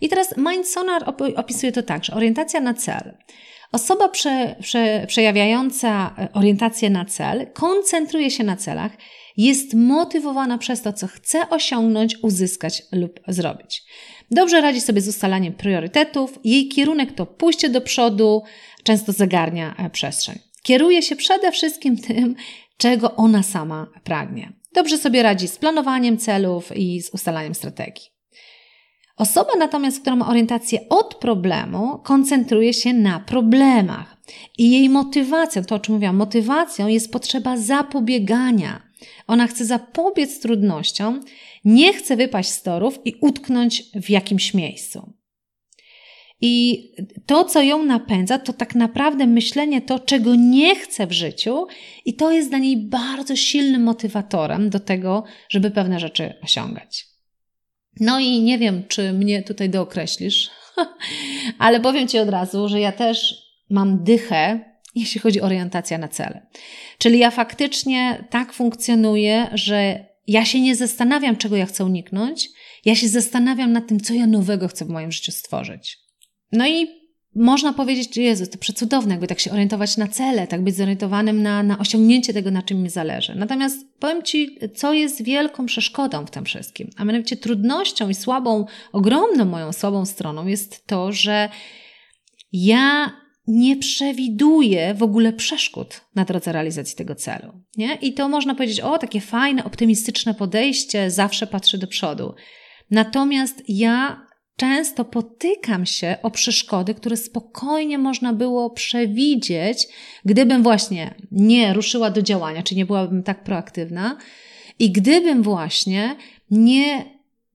I 0.00 0.08
teraz 0.08 0.34
Mindsonar 0.36 1.14
opisuje 1.36 1.72
to 1.72 1.82
tak, 1.82 2.04
że 2.04 2.14
orientacja 2.14 2.60
na 2.60 2.74
cel 2.74 3.14
Osoba 3.74 4.08
prze, 4.08 4.56
prze, 4.60 5.04
przejawiająca 5.08 6.14
e, 6.18 6.28
orientację 6.32 6.90
na 6.90 7.04
cel 7.04 7.46
koncentruje 7.52 8.30
się 8.30 8.44
na 8.44 8.56
celach, 8.56 8.92
jest 9.36 9.74
motywowana 9.74 10.58
przez 10.58 10.82
to, 10.82 10.92
co 10.92 11.06
chce 11.06 11.50
osiągnąć, 11.50 12.16
uzyskać 12.22 12.82
lub 12.92 13.20
zrobić. 13.28 13.82
Dobrze 14.30 14.60
radzi 14.60 14.80
sobie 14.80 15.00
z 15.00 15.08
ustalaniem 15.08 15.52
priorytetów, 15.52 16.38
jej 16.44 16.68
kierunek 16.68 17.12
to 17.12 17.26
pójście 17.26 17.68
do 17.68 17.80
przodu, 17.80 18.42
często 18.82 19.12
zagarnia 19.12 19.74
e, 19.76 19.90
przestrzeń. 19.90 20.38
Kieruje 20.62 21.02
się 21.02 21.16
przede 21.16 21.52
wszystkim 21.52 21.96
tym, 21.96 22.34
czego 22.76 23.16
ona 23.16 23.42
sama 23.42 23.86
pragnie. 24.04 24.52
Dobrze 24.74 24.98
sobie 24.98 25.22
radzi 25.22 25.48
z 25.48 25.58
planowaniem 25.58 26.18
celów 26.18 26.76
i 26.76 27.02
z 27.02 27.10
ustalaniem 27.10 27.54
strategii. 27.54 28.13
Osoba 29.16 29.50
natomiast, 29.58 30.00
która 30.00 30.16
ma 30.16 30.28
orientację 30.28 30.88
od 30.88 31.14
problemu, 31.14 31.98
koncentruje 31.98 32.74
się 32.74 32.92
na 32.92 33.20
problemach. 33.20 34.16
I 34.58 34.70
jej 34.70 34.88
motywacją, 34.88 35.64
to 35.64 35.74
o 35.74 35.78
czym 35.78 35.94
mówiłam, 35.94 36.16
motywacją 36.16 36.86
jest 36.86 37.12
potrzeba 37.12 37.56
zapobiegania. 37.56 38.82
Ona 39.26 39.46
chce 39.46 39.64
zapobiec 39.64 40.40
trudnościom, 40.40 41.20
nie 41.64 41.92
chce 41.92 42.16
wypaść 42.16 42.48
z 42.48 42.62
torów 42.62 42.98
i 43.04 43.14
utknąć 43.20 43.82
w 43.94 44.10
jakimś 44.10 44.54
miejscu. 44.54 45.12
I 46.40 46.84
to, 47.26 47.44
co 47.44 47.62
ją 47.62 47.84
napędza, 47.84 48.38
to 48.38 48.52
tak 48.52 48.74
naprawdę 48.74 49.26
myślenie 49.26 49.82
to, 49.82 49.98
czego 49.98 50.34
nie 50.34 50.76
chce 50.76 51.06
w 51.06 51.12
życiu, 51.12 51.66
i 52.04 52.14
to 52.14 52.30
jest 52.30 52.48
dla 52.48 52.58
niej 52.58 52.76
bardzo 52.76 53.36
silnym 53.36 53.82
motywatorem 53.82 54.70
do 54.70 54.80
tego, 54.80 55.24
żeby 55.48 55.70
pewne 55.70 56.00
rzeczy 56.00 56.34
osiągać. 56.42 57.13
No 58.00 58.20
i 58.20 58.40
nie 58.40 58.58
wiem, 58.58 58.82
czy 58.88 59.12
mnie 59.12 59.42
tutaj 59.42 59.70
dookreślisz, 59.70 60.50
ale 61.58 61.80
powiem 61.80 62.08
Ci 62.08 62.18
od 62.18 62.28
razu, 62.28 62.68
że 62.68 62.80
ja 62.80 62.92
też 62.92 63.34
mam 63.70 64.04
dychę, 64.04 64.60
jeśli 64.94 65.20
chodzi 65.20 65.40
o 65.40 65.44
orientację 65.44 65.98
na 65.98 66.08
cele. 66.08 66.46
Czyli 66.98 67.18
ja 67.18 67.30
faktycznie 67.30 68.24
tak 68.30 68.52
funkcjonuję, 68.52 69.46
że 69.52 70.04
ja 70.26 70.44
się 70.44 70.60
nie 70.60 70.76
zastanawiam, 70.76 71.36
czego 71.36 71.56
ja 71.56 71.66
chcę 71.66 71.84
uniknąć, 71.84 72.48
ja 72.84 72.94
się 72.94 73.08
zastanawiam 73.08 73.72
nad 73.72 73.86
tym, 73.86 74.00
co 74.00 74.14
ja 74.14 74.26
nowego 74.26 74.68
chcę 74.68 74.84
w 74.84 74.88
moim 74.88 75.12
życiu 75.12 75.32
stworzyć. 75.32 75.98
No 76.52 76.68
i 76.68 77.03
można 77.34 77.72
powiedzieć, 77.72 78.14
że 78.14 78.22
Jezus, 78.22 78.50
to 78.50 78.58
przecudowne, 78.58 79.10
jakby 79.10 79.26
tak 79.26 79.40
się 79.40 79.52
orientować 79.52 79.96
na 79.96 80.08
cele, 80.08 80.46
tak 80.46 80.64
być 80.64 80.76
zorientowanym 80.76 81.42
na, 81.42 81.62
na 81.62 81.78
osiągnięcie 81.78 82.32
tego, 82.32 82.50
na 82.50 82.62
czym 82.62 82.82
mi 82.82 82.90
zależy. 82.90 83.34
Natomiast 83.34 83.86
powiem 83.98 84.22
Ci, 84.22 84.58
co 84.74 84.92
jest 84.92 85.22
wielką 85.22 85.66
przeszkodą 85.66 86.26
w 86.26 86.30
tym 86.30 86.44
wszystkim, 86.44 86.90
a 86.96 87.04
mianowicie 87.04 87.36
trudnością 87.36 88.08
i 88.08 88.14
słabą, 88.14 88.66
ogromną 88.92 89.44
moją 89.44 89.72
słabą 89.72 90.06
stroną 90.06 90.46
jest 90.46 90.86
to, 90.86 91.12
że 91.12 91.48
ja 92.52 93.12
nie 93.46 93.76
przewiduję 93.76 94.94
w 94.94 95.02
ogóle 95.02 95.32
przeszkód 95.32 96.00
na 96.14 96.24
drodze 96.24 96.52
realizacji 96.52 96.96
tego 96.96 97.14
celu. 97.14 97.52
Nie? 97.76 97.94
I 97.94 98.12
to 98.12 98.28
można 98.28 98.54
powiedzieć, 98.54 98.80
o, 98.80 98.98
takie 98.98 99.20
fajne, 99.20 99.64
optymistyczne 99.64 100.34
podejście, 100.34 101.10
zawsze 101.10 101.46
patrzę 101.46 101.78
do 101.78 101.86
przodu. 101.86 102.34
Natomiast 102.90 103.62
ja 103.68 104.26
często 104.56 105.04
potykam 105.04 105.86
się 105.86 106.16
o 106.22 106.30
przeszkody, 106.30 106.94
które 106.94 107.16
spokojnie 107.16 107.98
można 107.98 108.32
było 108.32 108.70
przewidzieć, 108.70 109.88
gdybym 110.24 110.62
właśnie 110.62 111.14
nie 111.32 111.72
ruszyła 111.72 112.10
do 112.10 112.22
działania, 112.22 112.62
czy 112.62 112.74
nie 112.74 112.86
byłabym 112.86 113.22
tak 113.22 113.44
proaktywna 113.44 114.18
i 114.78 114.90
gdybym 114.90 115.42
właśnie 115.42 116.16
nie 116.50 117.04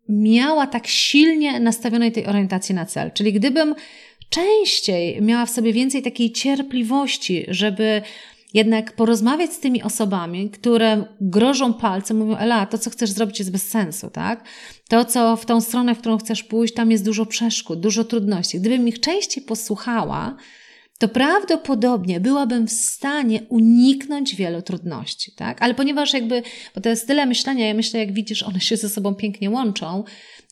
miała 0.10 0.68
tak 0.68 0.88
silnie 0.88 1.60
nastawionej 1.60 2.12
tej 2.12 2.26
orientacji 2.26 2.76
na 2.76 2.86
cel. 2.86 3.12
Czyli 3.12 3.34
gdybym 3.34 3.76
częściej 4.30 5.22
miała 5.22 5.46
w 5.46 5.50
sobie 5.50 5.74
więcej 5.74 6.02
takiej 6.02 6.32
cierpliwości, 6.32 7.46
żeby 7.48 8.02
jednak 8.54 8.96
porozmawiać 8.96 9.54
z 9.54 9.60
tymi 9.60 9.84
osobami, 9.84 10.50
które 10.50 11.06
grożą 11.22 11.74
palcem, 11.74 12.18
mówią, 12.18 12.38
Ela, 12.38 12.66
to 12.66 12.78
co 12.78 12.90
chcesz 12.90 13.10
zrobić 13.10 13.40
jest 13.40 13.52
bez 13.52 13.68
sensu, 13.68 14.10
tak? 14.10 14.44
To, 14.90 15.06
co 15.06 15.36
w 15.36 15.46
tą 15.46 15.62
stronę, 15.62 15.96
w 15.96 16.00
którą 16.00 16.18
chcesz 16.18 16.44
pójść, 16.44 16.74
tam 16.74 16.92
jest 16.92 17.06
dużo 17.06 17.26
przeszkód, 17.26 17.80
dużo 17.80 18.04
trudności. 18.04 18.60
Gdybym 18.60 18.88
ich 18.88 19.00
częściej 19.00 19.44
posłuchała, 19.44 20.36
to 21.00 21.08
prawdopodobnie 21.08 22.20
byłabym 22.20 22.68
w 22.68 22.72
stanie 22.72 23.42
uniknąć 23.50 24.36
wielu 24.36 24.62
trudności, 24.62 25.32
tak? 25.32 25.62
Ale 25.62 25.74
ponieważ 25.74 26.14
jakby, 26.14 26.44
bo 26.76 26.82
to 26.82 26.90
jest 26.90 27.08
tyle 27.08 27.26
myślenia, 27.26 27.68
ja 27.68 27.74
myślę, 27.74 28.00
jak 28.00 28.14
widzisz, 28.14 28.44
one 28.44 28.60
się 28.60 28.78
ze 28.78 28.90
sobą 28.90 29.16
pięknie 29.16 29.50
łączą, 29.50 30.04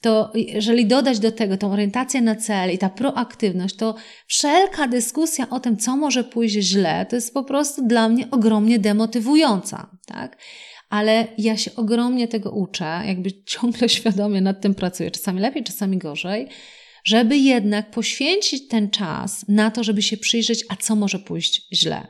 to 0.01 0.31
jeżeli 0.35 0.85
dodać 0.85 1.19
do 1.19 1.31
tego 1.31 1.57
tą 1.57 1.71
orientację 1.71 2.21
na 2.21 2.35
cel 2.35 2.73
i 2.73 2.77
ta 2.77 2.89
proaktywność, 2.89 3.75
to 3.75 3.95
wszelka 4.27 4.87
dyskusja 4.87 5.49
o 5.49 5.59
tym, 5.59 5.77
co 5.77 5.97
może 5.97 6.23
pójść 6.23 6.55
źle, 6.55 7.05
to 7.09 7.15
jest 7.15 7.33
po 7.33 7.43
prostu 7.43 7.87
dla 7.87 8.09
mnie 8.09 8.27
ogromnie 8.31 8.79
demotywująca, 8.79 9.89
tak? 10.05 10.37
Ale 10.89 11.27
ja 11.37 11.57
się 11.57 11.71
ogromnie 11.75 12.27
tego 12.27 12.51
uczę, 12.51 13.01
jakby 13.05 13.43
ciągle 13.43 13.89
świadomie 13.99 14.41
nad 14.41 14.61
tym 14.61 14.75
pracuję, 14.75 15.11
czasami 15.11 15.41
lepiej, 15.41 15.63
czasami 15.63 15.97
gorzej, 15.97 16.47
żeby 17.07 17.37
jednak 17.37 17.91
poświęcić 17.91 18.67
ten 18.67 18.89
czas 18.89 19.45
na 19.47 19.71
to, 19.71 19.83
żeby 19.83 20.01
się 20.01 20.17
przyjrzeć, 20.17 20.65
a 20.69 20.75
co 20.75 20.95
może 20.95 21.19
pójść 21.19 21.67
źle. 21.73 22.07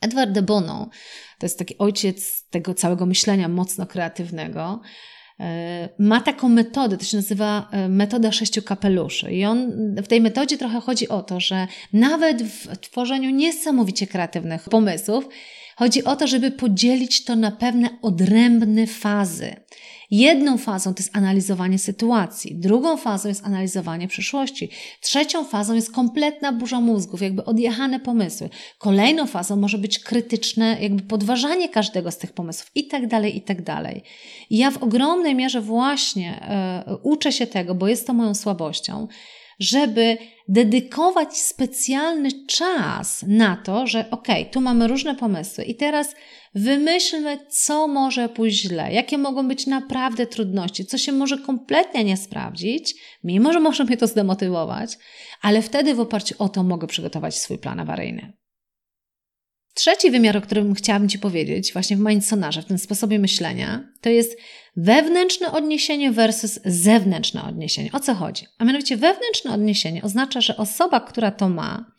Edward 0.00 0.30
de 0.30 0.42
Bono 0.42 0.90
to 1.38 1.46
jest 1.46 1.58
taki 1.58 1.78
ojciec 1.78 2.48
tego 2.50 2.74
całego 2.74 3.06
myślenia 3.06 3.48
mocno 3.48 3.86
kreatywnego. 3.86 4.80
E, 5.40 5.88
ma 5.98 6.20
taką 6.20 6.48
metodę, 6.48 6.96
to 6.96 7.04
się 7.04 7.16
nazywa 7.16 7.68
e, 7.72 7.88
metoda 7.88 8.32
sześciu 8.32 8.62
kapeluszy. 8.62 9.32
I 9.32 9.44
on 9.44 9.72
w 10.02 10.06
tej 10.06 10.20
metodzie 10.20 10.58
trochę 10.58 10.80
chodzi 10.80 11.08
o 11.08 11.22
to, 11.22 11.40
że 11.40 11.66
nawet 11.92 12.42
w 12.42 12.78
tworzeniu 12.78 13.30
niesamowicie 13.30 14.06
kreatywnych 14.06 14.62
pomysłów, 14.62 15.28
chodzi 15.76 16.04
o 16.04 16.16
to, 16.16 16.26
żeby 16.26 16.50
podzielić 16.50 17.24
to 17.24 17.36
na 17.36 17.50
pewne 17.50 17.88
odrębne 18.02 18.86
fazy. 18.86 19.56
Jedną 20.10 20.58
fazą 20.58 20.94
to 20.94 21.02
jest 21.02 21.16
analizowanie 21.16 21.78
sytuacji, 21.78 22.54
drugą 22.54 22.96
fazą 22.96 23.28
jest 23.28 23.44
analizowanie 23.44 24.08
przyszłości, 24.08 24.70
trzecią 25.00 25.44
fazą 25.44 25.74
jest 25.74 25.92
kompletna 25.92 26.52
burza 26.52 26.80
mózgów, 26.80 27.22
jakby 27.22 27.44
odjechane 27.44 28.00
pomysły. 28.00 28.48
Kolejną 28.78 29.26
fazą 29.26 29.56
może 29.56 29.78
być 29.78 29.98
krytyczne, 29.98 30.76
jakby 30.80 31.02
podważanie 31.02 31.68
każdego 31.68 32.10
z 32.10 32.18
tych 32.18 32.32
pomysłów 32.32 32.70
i 32.74 32.86
tak 32.86 33.06
dalej, 33.06 33.36
i 33.36 33.42
tak 33.42 33.62
dalej. 33.62 34.02
I 34.50 34.56
ja 34.58 34.70
w 34.70 34.82
ogromnej 34.82 35.34
mierze 35.34 35.60
właśnie 35.60 36.40
e, 36.42 36.96
uczę 37.02 37.32
się 37.32 37.46
tego, 37.46 37.74
bo 37.74 37.88
jest 37.88 38.06
to 38.06 38.14
moją 38.14 38.34
słabością, 38.34 39.08
żeby 39.58 40.18
dedykować 40.48 41.36
specjalny 41.36 42.28
czas 42.46 43.24
na 43.28 43.56
to, 43.56 43.86
że 43.86 44.10
ok, 44.10 44.28
tu 44.52 44.60
mamy 44.60 44.88
różne 44.88 45.14
pomysły 45.14 45.64
i 45.64 45.74
teraz 45.74 46.14
wymyślmy, 46.56 47.38
co 47.48 47.88
może 47.88 48.28
pójść 48.28 48.60
źle, 48.60 48.92
jakie 48.92 49.18
mogą 49.18 49.48
być 49.48 49.66
naprawdę 49.66 50.26
trudności, 50.26 50.86
co 50.86 50.98
się 50.98 51.12
może 51.12 51.38
kompletnie 51.38 52.04
nie 52.04 52.16
sprawdzić, 52.16 52.94
mimo 53.24 53.52
że 53.52 53.60
może 53.60 53.84
mnie 53.84 53.96
to 53.96 54.06
zdemotywować, 54.06 54.98
ale 55.42 55.62
wtedy 55.62 55.94
w 55.94 56.00
oparciu 56.00 56.34
o 56.38 56.48
to 56.48 56.62
mogę 56.62 56.86
przygotować 56.86 57.38
swój 57.38 57.58
plan 57.58 57.80
awaryjny. 57.80 58.32
Trzeci 59.74 60.10
wymiar, 60.10 60.36
o 60.36 60.40
którym 60.40 60.74
chciałabym 60.74 61.08
Ci 61.08 61.18
powiedzieć, 61.18 61.72
właśnie 61.72 61.96
w 61.96 62.00
Mindsonarze, 62.00 62.62
w 62.62 62.64
tym 62.64 62.78
sposobie 62.78 63.18
myślenia, 63.18 63.88
to 64.00 64.10
jest 64.10 64.38
wewnętrzne 64.76 65.52
odniesienie 65.52 66.12
versus 66.12 66.60
zewnętrzne 66.64 67.44
odniesienie. 67.44 67.90
O 67.92 68.00
co 68.00 68.14
chodzi? 68.14 68.46
A 68.58 68.64
mianowicie 68.64 68.96
wewnętrzne 68.96 69.52
odniesienie 69.52 70.02
oznacza, 70.02 70.40
że 70.40 70.56
osoba, 70.56 71.00
która 71.00 71.30
to 71.30 71.48
ma, 71.48 71.92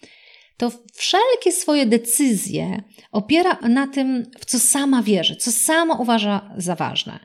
to 0.58 0.72
wszelkie 0.94 1.52
swoje 1.52 1.86
decyzje 1.86 2.84
opiera 3.12 3.58
na 3.62 3.88
tym, 3.88 4.32
w 4.40 4.46
co 4.46 4.60
sama 4.60 5.04
wierzy, 5.04 5.36
co 5.36 5.52
sama 5.52 5.96
uważa 5.96 6.54
za 6.58 6.76
ważne. 6.76 7.20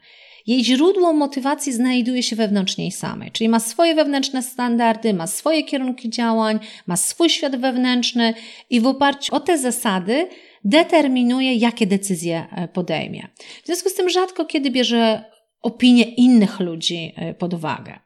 Jej 0.47 0.65
źródło 0.65 1.13
motywacji 1.13 1.73
znajduje 1.73 2.23
się 2.23 2.37
wewnątrz 2.37 2.77
niej 2.77 2.93
samej, 2.93 3.31
czyli 3.31 3.49
ma 3.49 3.61
swoje 3.61 3.95
wewnętrzne 3.95 4.43
standardy, 4.43 5.15
ma 5.15 5.27
swoje 5.27 5.63
kierunki 5.63 6.11
działań, 6.11 6.59
ma 6.87 6.97
swój 6.97 7.31
świat 7.31 7.57
wewnętrzny 7.57 8.35
i 8.71 8.81
w 8.81 8.87
oparciu 8.87 9.35
o 9.35 9.41
te 9.41 9.59
zasady 9.59 10.29
determinuje, 10.65 11.55
jakie 11.55 11.87
decyzje 11.87 12.47
e, 12.57 12.69
podejmie. 12.69 13.29
W 13.63 13.67
związku 13.67 13.89
z 13.89 13.95
tym 13.95 14.11
rzadko 14.11 14.45
kiedy 14.45 14.71
bierze 14.71 15.25
opinie 15.63 16.05
innych 16.05 16.61
ludzi 16.61 17.13
e, 17.17 17.35
pod 17.35 17.55
uwagę. 17.55 17.99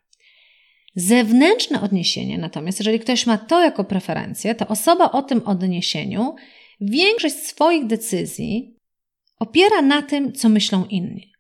Zewnętrzne 0.97 1.81
odniesienie, 1.81 2.39
natomiast 2.39 2.79
jeżeli 2.79 3.01
ktoś 3.01 3.27
ma 3.27 3.39
to 3.39 3.61
jako 3.61 3.85
preferencję, 3.85 4.55
to 4.55 4.69
osoba 4.69 5.11
o 5.13 5.23
tym 5.23 5.43
odniesieniu 5.45 6.35
większość 6.81 7.35
swoich 7.35 7.87
decyzji 7.87 8.77
opiera 9.39 9.83
na 9.83 10.03
tym, 10.03 10.33
co 10.33 10.49
myślą 10.49 10.85
inni. 10.85 11.33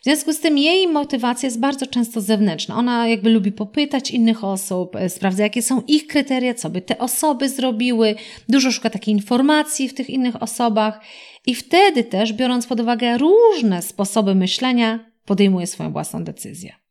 W 0.00 0.04
związku 0.04 0.32
z 0.32 0.40
tym 0.40 0.58
jej 0.58 0.88
motywacja 0.88 1.46
jest 1.46 1.60
bardzo 1.60 1.86
często 1.86 2.20
zewnętrzna. 2.20 2.76
Ona 2.76 3.08
jakby 3.08 3.30
lubi 3.30 3.52
popytać 3.52 4.10
innych 4.10 4.44
osób, 4.44 4.96
e, 4.96 5.08
sprawdza 5.08 5.42
jakie 5.42 5.62
są 5.62 5.82
ich 5.88 6.06
kryteria, 6.06 6.54
co 6.54 6.70
by 6.70 6.80
te 6.80 6.98
osoby 6.98 7.48
zrobiły, 7.48 8.14
dużo 8.48 8.72
szuka 8.72 8.90
takiej 8.90 9.14
informacji 9.14 9.88
w 9.88 9.94
tych 9.94 10.10
innych 10.10 10.42
osobach 10.42 11.00
i 11.46 11.54
wtedy 11.54 12.04
też, 12.04 12.32
biorąc 12.32 12.66
pod 12.66 12.80
uwagę 12.80 13.18
różne 13.18 13.82
sposoby 13.82 14.34
myślenia, 14.34 15.12
podejmuje 15.24 15.66
swoją 15.66 15.92
własną 15.92 16.24
decyzję. 16.24 16.81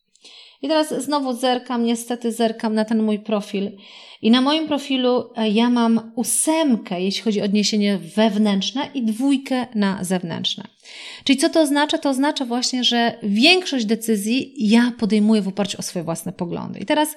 I 0.62 0.68
teraz 0.68 1.04
znowu 1.04 1.34
zerkam, 1.34 1.86
niestety 1.86 2.32
zerkam 2.32 2.76
na 2.76 2.86
ten 2.86 3.04
mój 3.04 3.20
profil. 3.20 3.72
I 4.22 4.32
na 4.32 4.42
moim 4.42 4.68
profilu 4.68 5.30
e, 5.36 5.50
ja 5.50 5.70
mam 5.70 6.12
ósemkę, 6.16 7.02
jeśli 7.02 7.22
chodzi 7.22 7.42
o 7.42 7.46
odniesienie 7.46 7.98
wewnętrzne 7.98 8.90
i 8.94 9.04
dwójkę 9.04 9.68
na 9.76 10.04
zewnętrzne. 10.04 10.64
Czyli 11.24 11.40
co 11.40 11.50
to 11.50 11.62
oznacza? 11.62 11.98
To 11.98 12.10
oznacza 12.10 12.46
właśnie, 12.46 12.84
że 12.84 13.20
większość 13.24 13.86
decyzji 13.86 14.54
ja 14.58 14.92
podejmuję 15.00 15.42
w 15.42 15.48
oparciu 15.48 15.80
o 15.80 15.82
swoje 15.82 16.04
własne 16.04 16.34
poglądy. 16.34 16.80
I 16.80 16.86
teraz 16.86 17.16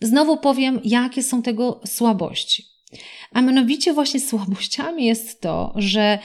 znowu 0.00 0.36
powiem, 0.36 0.80
jakie 0.84 1.22
są 1.22 1.42
tego 1.42 1.80
słabości. 1.86 2.64
A 3.32 3.42
mianowicie 3.42 3.92
właśnie 3.92 4.20
słabościami 4.20 5.06
jest 5.06 5.40
to, 5.40 5.72
że 5.76 6.18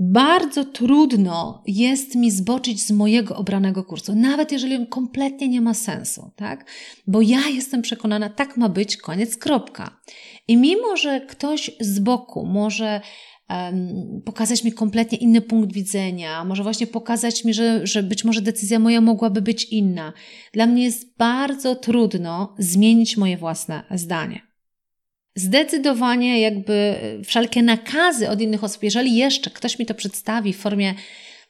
bardzo 0.00 0.64
trudno 0.64 1.62
jest 1.66 2.14
mi 2.14 2.30
zboczyć 2.30 2.82
z 2.82 2.90
mojego 2.90 3.36
obranego 3.36 3.84
kursu, 3.84 4.14
nawet 4.14 4.52
jeżeli 4.52 4.76
on 4.76 4.86
kompletnie 4.86 5.48
nie 5.48 5.60
ma 5.60 5.74
sensu, 5.74 6.30
tak? 6.36 6.70
Bo 7.06 7.22
ja 7.22 7.48
jestem 7.48 7.82
przekonana, 7.82 8.28
tak 8.28 8.56
ma 8.56 8.68
być, 8.68 8.96
koniec, 8.96 9.36
kropka. 9.36 10.00
I 10.48 10.56
mimo, 10.56 10.96
że 10.96 11.20
ktoś 11.20 11.70
z 11.80 11.98
boku 11.98 12.46
może 12.46 13.00
um, 13.50 14.22
pokazać 14.24 14.64
mi 14.64 14.72
kompletnie 14.72 15.18
inny 15.18 15.40
punkt 15.40 15.72
widzenia, 15.72 16.44
może 16.44 16.62
właśnie 16.62 16.86
pokazać 16.86 17.44
mi, 17.44 17.54
że, 17.54 17.86
że 17.86 18.02
być 18.02 18.24
może 18.24 18.42
decyzja 18.42 18.78
moja 18.78 19.00
mogłaby 19.00 19.42
być 19.42 19.64
inna, 19.64 20.12
dla 20.52 20.66
mnie 20.66 20.84
jest 20.84 21.16
bardzo 21.16 21.74
trudno 21.74 22.54
zmienić 22.58 23.16
moje 23.16 23.36
własne 23.36 23.82
zdanie 23.90 24.46
zdecydowanie 25.36 26.40
jakby 26.40 26.94
wszelkie 27.24 27.62
nakazy 27.62 28.30
od 28.30 28.40
innych 28.40 28.64
osób, 28.64 28.82
jeżeli 28.82 29.16
jeszcze 29.16 29.50
ktoś 29.50 29.78
mi 29.78 29.86
to 29.86 29.94
przedstawi 29.94 30.52
w 30.52 30.58
formie 30.58 30.94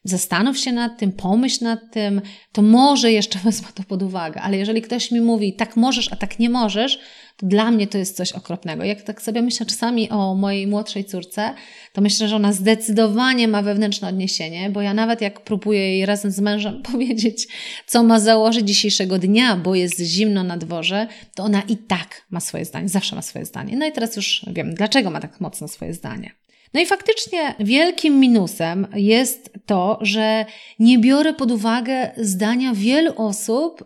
zastanów 0.08 0.58
się 0.58 0.72
nad 0.72 0.98
tym, 0.98 1.12
pomyśl 1.12 1.64
nad 1.64 1.80
tym, 1.92 2.20
to 2.52 2.62
może 2.62 3.12
jeszcze 3.12 3.38
wezmę 3.44 3.68
to 3.74 3.82
pod 3.82 4.02
uwagę, 4.02 4.40
ale 4.40 4.56
jeżeli 4.56 4.82
ktoś 4.82 5.10
mi 5.10 5.20
mówi 5.20 5.52
tak 5.52 5.76
możesz, 5.76 6.12
a 6.12 6.16
tak 6.16 6.38
nie 6.38 6.50
możesz, 6.50 6.98
to 7.36 7.46
dla 7.46 7.70
mnie 7.70 7.86
to 7.86 7.98
jest 7.98 8.16
coś 8.16 8.32
okropnego. 8.32 8.84
Jak 8.84 9.02
tak 9.02 9.22
sobie 9.22 9.42
myślę 9.42 9.66
czasami 9.66 10.10
o 10.10 10.34
mojej 10.34 10.66
młodszej 10.66 11.04
córce, 11.04 11.54
to 11.92 12.00
myślę, 12.00 12.28
że 12.28 12.36
ona 12.36 12.52
zdecydowanie 12.52 13.48
ma 13.48 13.62
wewnętrzne 13.62 14.08
odniesienie, 14.08 14.70
bo 14.70 14.82
ja 14.82 14.94
nawet 14.94 15.20
jak 15.20 15.40
próbuję 15.40 15.80
jej 15.80 16.06
razem 16.06 16.30
z 16.30 16.40
mężem 16.40 16.82
powiedzieć, 16.92 17.48
co 17.86 18.02
ma 18.02 18.20
założyć 18.20 18.68
dzisiejszego 18.68 19.18
dnia, 19.18 19.56
bo 19.56 19.74
jest 19.74 20.00
zimno 20.00 20.44
na 20.44 20.56
dworze, 20.56 21.06
to 21.34 21.42
ona 21.44 21.62
i 21.62 21.76
tak 21.76 22.26
ma 22.30 22.40
swoje 22.40 22.64
zdanie, 22.64 22.88
zawsze 22.88 23.16
ma 23.16 23.22
swoje 23.22 23.44
zdanie. 23.44 23.76
No 23.76 23.86
i 23.86 23.92
teraz 23.92 24.16
już 24.16 24.46
wiem, 24.46 24.74
dlaczego 24.74 25.10
ma 25.10 25.20
tak 25.20 25.40
mocno 25.40 25.68
swoje 25.68 25.94
zdanie. 25.94 26.30
No 26.74 26.80
i 26.80 26.86
faktycznie 26.86 27.54
wielkim 27.60 28.20
minusem 28.20 28.86
jest 28.94 29.50
to, 29.66 29.98
że 30.00 30.46
nie 30.78 30.98
biorę 30.98 31.34
pod 31.34 31.50
uwagę 31.50 32.10
zdania 32.16 32.74
wielu 32.74 33.12
osób, 33.16 33.84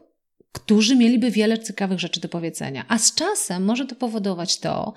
którzy 0.52 0.96
mieliby 0.96 1.30
wiele 1.30 1.58
ciekawych 1.58 2.00
rzeczy 2.00 2.20
do 2.20 2.28
powiedzenia. 2.28 2.84
A 2.88 2.98
z 2.98 3.14
czasem 3.14 3.64
może 3.64 3.86
to 3.86 3.94
powodować 3.94 4.58
to, 4.58 4.92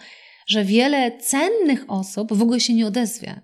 że 0.48 0.64
wiele 0.64 1.18
cennych 1.18 1.86
osób 1.88 2.34
w 2.34 2.42
ogóle 2.42 2.60
się 2.60 2.74
nie 2.74 2.88
odezwie. 2.88 3.42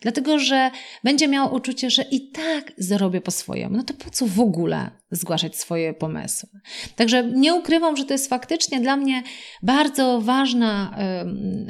Dlatego, 0.00 0.38
że 0.38 0.70
będzie 1.04 1.28
miał 1.28 1.54
uczucie, 1.54 1.90
że 1.90 2.02
i 2.02 2.30
tak 2.30 2.72
zarobię 2.78 3.20
po 3.20 3.30
swojemu. 3.30 3.76
No 3.76 3.82
to 3.82 3.94
po 3.94 4.10
co 4.10 4.26
w 4.26 4.40
ogóle 4.40 4.90
zgłaszać 5.10 5.56
swoje 5.56 5.94
pomysły? 5.94 6.48
Także 6.96 7.24
nie 7.24 7.54
ukrywam, 7.54 7.96
że 7.96 8.04
to 8.04 8.14
jest 8.14 8.28
faktycznie 8.28 8.80
dla 8.80 8.96
mnie 8.96 9.22
bardzo 9.62 10.20
ważna, 10.20 10.98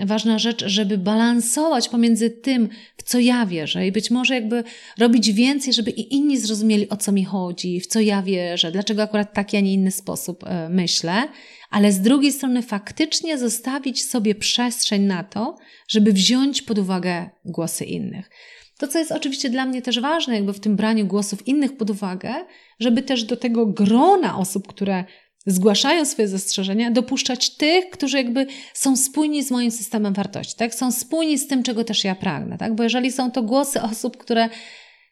ważna 0.07 0.39
rzecz, 0.39 0.65
żeby 0.67 0.99
balansować 0.99 1.89
pomiędzy 1.89 2.31
tym, 2.31 2.69
w 2.97 3.03
co 3.03 3.19
ja 3.19 3.47
wierzę 3.47 3.87
i 3.87 3.93
być 3.93 4.11
może 4.11 4.35
jakby 4.35 4.65
robić 4.99 5.33
więcej, 5.33 5.73
żeby 5.73 5.91
i 5.91 6.15
inni 6.15 6.39
zrozumieli, 6.39 6.89
o 6.89 6.97
co 6.97 7.13
mi 7.13 7.25
chodzi, 7.25 7.81
w 7.81 7.87
co 7.87 8.01
ja 8.01 8.23
wierzę, 8.23 8.73
dlaczego 8.73 9.03
akurat 9.03 9.33
taki, 9.33 9.57
a 9.57 9.61
nie 9.61 9.73
inny 9.73 9.91
sposób 9.91 10.43
yy, 10.43 10.69
myślę 10.69 11.29
ale 11.71 11.93
z 11.93 12.01
drugiej 12.01 12.33
strony 12.33 12.63
faktycznie 12.63 13.39
zostawić 13.39 14.05
sobie 14.05 14.35
przestrzeń 14.35 15.03
na 15.03 15.25
to, 15.25 15.57
żeby 15.89 16.13
wziąć 16.13 16.63
pod 16.63 16.79
uwagę 16.79 17.31
głosy 17.45 17.85
innych. 17.85 18.31
To, 18.79 18.89
co 18.89 18.99
jest 18.99 19.13
oczywiście 19.13 19.51
dla 19.51 19.67
mnie 19.67 19.83
też 19.83 20.01
ważne, 20.01 20.35
jakby 20.35 20.53
w 20.53 20.61
tym 20.61 20.77
braniu 20.77 21.07
głosów 21.07 21.49
innych 21.49 21.77
pod 21.77 21.91
uwagę, 21.91 22.35
żeby 22.81 23.03
też 23.03 23.25
do 23.25 23.37
tego 23.37 23.67
grona 23.67 24.39
osób, 24.39 24.67
które 24.67 25.05
zgłaszają 25.47 26.05
swoje 26.05 26.29
zastrzeżenia, 26.29 26.91
dopuszczać 26.91 27.57
tych, 27.57 27.91
którzy 27.91 28.17
jakby 28.17 28.47
są 28.75 28.97
spójni 28.97 29.43
z 29.43 29.51
moim 29.51 29.71
systemem 29.71 30.15
wartości, 30.15 30.55
tak? 30.57 30.75
Są 30.75 30.93
spójni 30.93 31.39
z 31.39 31.47
tym, 31.47 31.63
czego 31.63 31.85
też 31.85 32.05
ja 32.05 32.15
pragnę, 32.15 32.59
tak? 32.59 32.75
Bo 32.75 32.83
jeżeli 32.83 33.13
są 33.13 33.31
to 33.31 33.43
głosy 33.43 33.83
osób, 33.83 34.17
które 34.17 34.49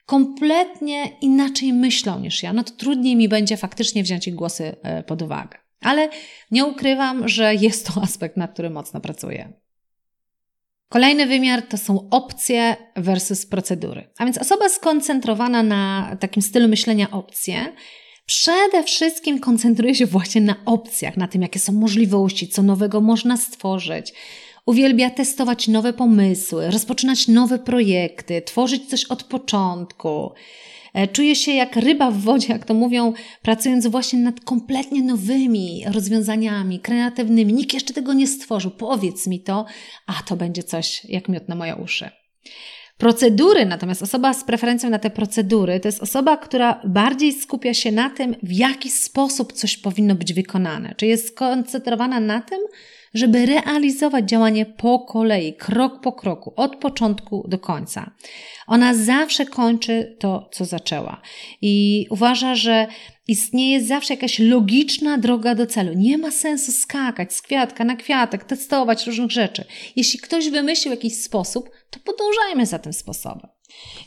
kompletnie 0.06 1.10
inaczej 1.20 1.72
myślą 1.72 2.20
niż 2.20 2.42
ja, 2.42 2.52
no 2.52 2.64
to 2.64 2.72
trudniej 2.72 3.16
mi 3.16 3.28
będzie 3.28 3.56
faktycznie 3.56 4.02
wziąć 4.02 4.28
ich 4.28 4.34
głosy 4.34 4.76
e, 4.82 5.02
pod 5.02 5.22
uwagę. 5.22 5.65
Ale 5.80 6.08
nie 6.50 6.64
ukrywam, 6.64 7.28
że 7.28 7.54
jest 7.54 7.86
to 7.86 8.00
aspekt, 8.02 8.36
nad 8.36 8.52
którym 8.52 8.72
mocno 8.72 9.00
pracuję. 9.00 9.52
Kolejny 10.88 11.26
wymiar 11.26 11.62
to 11.62 11.78
są 11.78 12.08
opcje 12.10 12.76
versus 12.96 13.46
procedury. 13.46 14.08
A 14.18 14.24
więc 14.24 14.38
osoba 14.38 14.68
skoncentrowana 14.68 15.62
na 15.62 16.16
takim 16.20 16.42
stylu 16.42 16.68
myślenia 16.68 17.10
opcje, 17.10 17.72
przede 18.26 18.82
wszystkim 18.82 19.40
koncentruje 19.40 19.94
się 19.94 20.06
właśnie 20.06 20.40
na 20.40 20.56
opcjach, 20.64 21.16
na 21.16 21.28
tym, 21.28 21.42
jakie 21.42 21.58
są 21.58 21.72
możliwości, 21.72 22.48
co 22.48 22.62
nowego 22.62 23.00
można 23.00 23.36
stworzyć. 23.36 24.12
Uwielbia 24.66 25.10
testować 25.10 25.68
nowe 25.68 25.92
pomysły, 25.92 26.70
rozpoczynać 26.70 27.28
nowe 27.28 27.58
projekty, 27.58 28.42
tworzyć 28.42 28.88
coś 28.88 29.04
od 29.04 29.24
początku. 29.24 30.32
E, 30.96 31.09
czuję 31.09 31.37
się 31.37 31.52
jak 31.52 31.76
ryba 31.76 32.11
w 32.11 32.20
wodzie, 32.20 32.52
jak 32.52 32.64
to 32.64 32.74
mówią, 32.74 33.12
pracując 33.42 33.87
właśnie 33.87 34.18
nad 34.18 34.40
kompletnie 34.40 35.02
nowymi 35.02 35.85
rozwiązaniami, 35.87 36.80
kreatywnymi. 36.80 37.52
Nikt 37.52 37.74
jeszcze 37.74 37.94
tego 37.94 38.12
nie 38.12 38.26
stworzył. 38.26 38.70
Powiedz 38.70 39.26
mi 39.26 39.40
to, 39.40 39.66
a 40.06 40.12
to 40.12 40.37
będzie 40.37 40.62
coś 40.62 41.04
jak 41.04 41.28
miód 41.28 41.48
na 41.48 41.54
moje 41.54 41.76
uszy. 41.76 42.11
Procedury, 42.98 43.66
natomiast 43.66 44.02
osoba 44.02 44.35
z 44.35 44.44
preferencją 44.44 44.90
na 44.90 44.98
te 44.98 45.11
procedury, 45.11 45.80
to 45.80 45.88
jest 45.88 46.02
osoba, 46.02 46.37
która 46.37 46.80
bardziej 46.85 47.32
skupia 47.32 47.74
się 47.74 47.92
na 47.92 48.11
tym, 48.11 48.37
w 48.42 48.52
jaki 48.52 48.90
sposób 48.90 49.52
coś 49.52 49.76
powinno 49.76 50.14
być 50.14 50.32
wykonane. 50.32 50.94
Czy 50.96 51.06
jest 51.06 51.28
skoncentrowana 51.28 52.20
na 52.20 52.40
tym, 52.40 52.59
żeby 53.16 53.46
realizować 53.46 54.29
działanie 54.29 54.66
po 54.66 54.98
kolei, 54.98 55.55
krok 55.55 56.00
po 56.00 56.12
kroku, 56.12 56.52
od 56.57 56.76
początku 56.76 57.44
do 57.48 57.59
końca. 57.59 58.11
Ona 58.66 58.94
zawsze 58.94 59.46
kończy 59.46 60.16
to, 60.20 60.48
co 60.52 60.64
zaczęła 60.64 61.20
i 61.62 62.07
uważa, 62.11 62.55
że 62.55 62.87
istnieje 63.29 63.85
zawsze 63.85 64.14
jakaś 64.14 64.38
logiczna 64.38 65.18
droga 65.18 65.55
do 65.55 65.66
celu. 65.66 65.92
Nie 65.92 66.18
ma 66.18 66.31
sensu 66.31 66.72
skakać 66.72 67.35
z 67.35 67.42
kwiatka 67.42 67.85
na 67.85 67.96
kwiatek, 67.96 68.44
testować 68.44 69.07
różnych 69.07 69.31
rzeczy. 69.31 69.64
Jeśli 69.96 70.20
ktoś 70.20 70.50
wymyślił 70.50 70.94
jakiś 70.94 71.22
sposób, 71.22 71.70
to 71.90 72.00
podążajmy 72.00 72.66
za 72.66 72.79
tym 72.79 72.92
sposobem. 72.92 73.50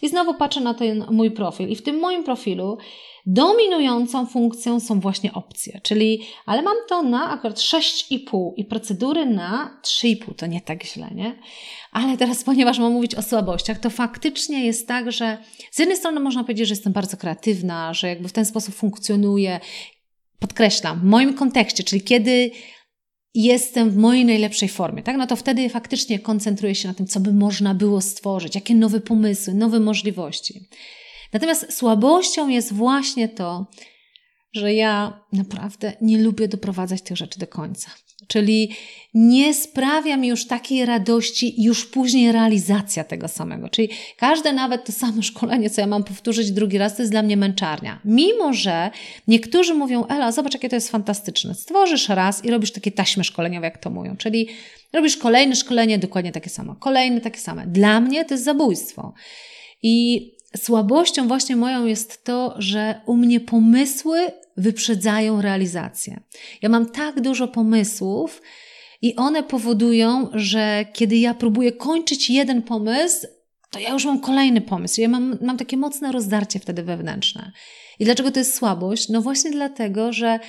I 0.01 0.09
znowu 0.09 0.33
patrzę 0.33 0.61
na 0.61 0.73
ten 0.73 1.05
mój 1.11 1.31
profil 1.31 1.69
i 1.69 1.75
w 1.75 1.81
tym 1.81 1.99
moim 1.99 2.23
profilu 2.23 2.77
Dominującą 3.31 4.25
funkcją 4.25 4.79
są 4.79 4.99
właśnie 4.99 5.33
opcje, 5.33 5.81
czyli, 5.83 6.21
ale 6.45 6.61
mam 6.61 6.77
to 6.89 7.03
na 7.03 7.29
akurat 7.29 7.57
6,5 7.57 8.51
i 8.57 8.65
procedury 8.65 9.25
na 9.25 9.79
3,5, 9.85 10.35
to 10.35 10.47
nie 10.47 10.61
tak 10.61 10.83
źle, 10.83 11.09
nie? 11.15 11.39
Ale 11.91 12.17
teraz, 12.17 12.43
ponieważ 12.43 12.79
mam 12.79 12.93
mówić 12.93 13.15
o 13.15 13.21
słabościach, 13.21 13.79
to 13.79 13.89
faktycznie 13.89 14.65
jest 14.65 14.87
tak, 14.87 15.11
że 15.11 15.37
z 15.71 15.79
jednej 15.79 15.97
strony 15.97 16.19
można 16.19 16.43
powiedzieć, 16.43 16.67
że 16.67 16.71
jestem 16.71 16.93
bardzo 16.93 17.17
kreatywna, 17.17 17.93
że 17.93 18.07
jakby 18.07 18.27
w 18.27 18.33
ten 18.33 18.45
sposób 18.45 18.75
funkcjonuję. 18.75 19.59
Podkreślam, 20.39 20.99
w 20.99 21.03
moim 21.03 21.33
kontekście, 21.33 21.83
czyli 21.83 22.01
kiedy 22.01 22.51
jestem 23.33 23.89
w 23.89 23.97
mojej 23.97 24.25
najlepszej 24.25 24.69
formie, 24.69 25.03
tak? 25.03 25.17
No 25.17 25.27
to 25.27 25.35
wtedy 25.35 25.69
faktycznie 25.69 26.19
koncentruję 26.19 26.75
się 26.75 26.87
na 26.87 26.93
tym, 26.93 27.07
co 27.07 27.19
by 27.19 27.33
można 27.33 27.73
było 27.75 28.01
stworzyć, 28.01 28.55
jakie 28.55 28.75
nowe 28.75 28.99
pomysły, 28.99 29.53
nowe 29.53 29.79
możliwości. 29.79 30.69
Natomiast 31.33 31.73
słabością 31.73 32.47
jest 32.47 32.73
właśnie 32.73 33.29
to, 33.29 33.65
że 34.53 34.73
ja 34.73 35.23
naprawdę 35.33 35.93
nie 36.01 36.17
lubię 36.17 36.47
doprowadzać 36.47 37.01
tych 37.01 37.17
rzeczy 37.17 37.39
do 37.39 37.47
końca. 37.47 37.91
Czyli 38.27 38.75
nie 39.13 39.53
sprawia 39.53 40.17
mi 40.17 40.27
już 40.27 40.47
takiej 40.47 40.85
radości 40.85 41.63
już 41.63 41.85
później 41.85 42.31
realizacja 42.31 43.03
tego 43.03 43.27
samego. 43.27 43.69
Czyli 43.69 43.89
każde 44.17 44.53
nawet 44.53 44.85
to 44.85 44.91
samo 44.91 45.21
szkolenie, 45.21 45.69
co 45.69 45.81
ja 45.81 45.87
mam 45.87 46.03
powtórzyć 46.03 46.51
drugi 46.51 46.77
raz, 46.77 46.95
to 46.95 47.01
jest 47.01 47.11
dla 47.11 47.21
mnie 47.21 47.37
męczarnia. 47.37 47.99
Mimo, 48.05 48.53
że 48.53 48.91
niektórzy 49.27 49.73
mówią, 49.73 50.05
Ela, 50.05 50.31
zobacz, 50.31 50.53
jakie 50.53 50.69
to 50.69 50.75
jest 50.75 50.89
fantastyczne. 50.89 51.55
Stworzysz 51.55 52.09
raz 52.09 52.45
i 52.45 52.49
robisz 52.49 52.71
takie 52.71 52.91
taśmy 52.91 53.23
szkoleniowe, 53.23 53.67
jak 53.67 53.77
to 53.77 53.89
mówią. 53.89 54.17
Czyli 54.17 54.47
robisz 54.93 55.17
kolejne 55.17 55.55
szkolenie, 55.55 55.99
dokładnie 55.99 56.31
takie 56.31 56.49
samo. 56.49 56.75
Kolejne 56.75 57.21
takie 57.21 57.39
same. 57.39 57.67
Dla 57.67 58.01
mnie 58.01 58.25
to 58.25 58.33
jest 58.33 58.43
zabójstwo. 58.43 59.13
I 59.83 60.38
słabością 60.57 61.27
właśnie 61.27 61.55
moją 61.55 61.85
jest 61.85 62.23
to, 62.23 62.55
że 62.57 63.01
u 63.05 63.15
mnie 63.15 63.39
pomysły 63.39 64.31
wyprzedzają 64.57 65.41
realizację. 65.41 66.19
Ja 66.61 66.69
mam 66.69 66.89
tak 66.89 67.21
dużo 67.21 67.47
pomysłów 67.47 68.41
i 69.01 69.15
one 69.15 69.43
powodują, 69.43 70.29
że 70.33 70.85
kiedy 70.93 71.17
ja 71.17 71.33
próbuję 71.33 71.71
kończyć 71.71 72.29
jeden 72.29 72.61
pomysł, 72.61 73.27
to 73.71 73.79
ja 73.79 73.89
już 73.89 74.05
mam 74.05 74.19
kolejny 74.19 74.61
pomysł. 74.61 75.01
Ja 75.01 75.09
mam, 75.09 75.37
mam 75.41 75.57
takie 75.57 75.77
mocne 75.77 76.11
rozdarcie 76.11 76.59
wtedy 76.59 76.83
wewnętrzne. 76.83 77.51
I 77.99 78.05
dlaczego 78.05 78.31
to 78.31 78.39
jest 78.39 78.55
słabość? 78.55 79.09
No 79.09 79.21
właśnie 79.21 79.51
dlatego, 79.51 80.13
że 80.13 80.39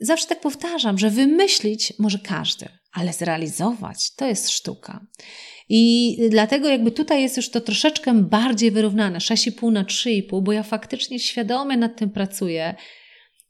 zawsze 0.00 0.26
tak 0.26 0.40
powtarzam, 0.40 0.98
że 0.98 1.10
wymyślić 1.10 1.92
może 1.98 2.18
każdy, 2.18 2.68
ale 2.92 3.12
zrealizować 3.12 4.14
to 4.14 4.26
jest 4.26 4.50
sztuka. 4.50 5.06
I 5.68 6.16
dlatego 6.30 6.68
jakby 6.68 6.90
tutaj 6.90 7.22
jest 7.22 7.36
już 7.36 7.50
to 7.50 7.60
troszeczkę 7.60 8.14
bardziej 8.14 8.70
wyrównane, 8.70 9.18
6,5 9.18 9.72
na 9.72 9.84
3,5, 9.84 10.42
bo 10.42 10.52
ja 10.52 10.62
faktycznie 10.62 11.18
świadomie 11.18 11.76
nad 11.76 11.96
tym 11.96 12.10
pracuję, 12.10 12.74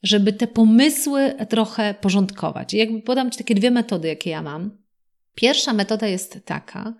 żeby 0.02 0.32
te 0.32 0.46
pomysły 0.46 1.34
trochę 1.48 1.94
porządkować. 2.00 2.74
I 2.74 2.76
jakby 2.76 3.02
podam 3.02 3.30
Ci 3.30 3.38
takie 3.38 3.54
dwie 3.54 3.70
metody, 3.70 4.08
jakie 4.08 4.30
ja 4.30 4.42
mam. 4.42 4.78
Pierwsza 5.34 5.72
metoda 5.72 6.06
jest 6.06 6.38
taka, 6.44 6.94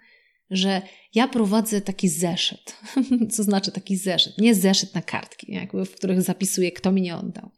że 0.51 0.83
ja 1.15 1.29
prowadzę 1.29 1.81
taki 1.81 2.09
zeszyt. 2.09 2.77
Co 3.35 3.43
znaczy 3.43 3.73
taki 3.73 3.97
zeszyt? 3.97 4.39
Nie 4.39 4.55
zeszyt 4.55 4.95
na 4.95 5.03
kartki, 5.03 5.53
jakby, 5.53 5.85
w 5.85 5.95
których 5.95 6.23
zapisuję, 6.23 6.73
kto 6.73 6.93
mi 6.93 7.03
nie 7.03 7.17
oddał. 7.17 7.51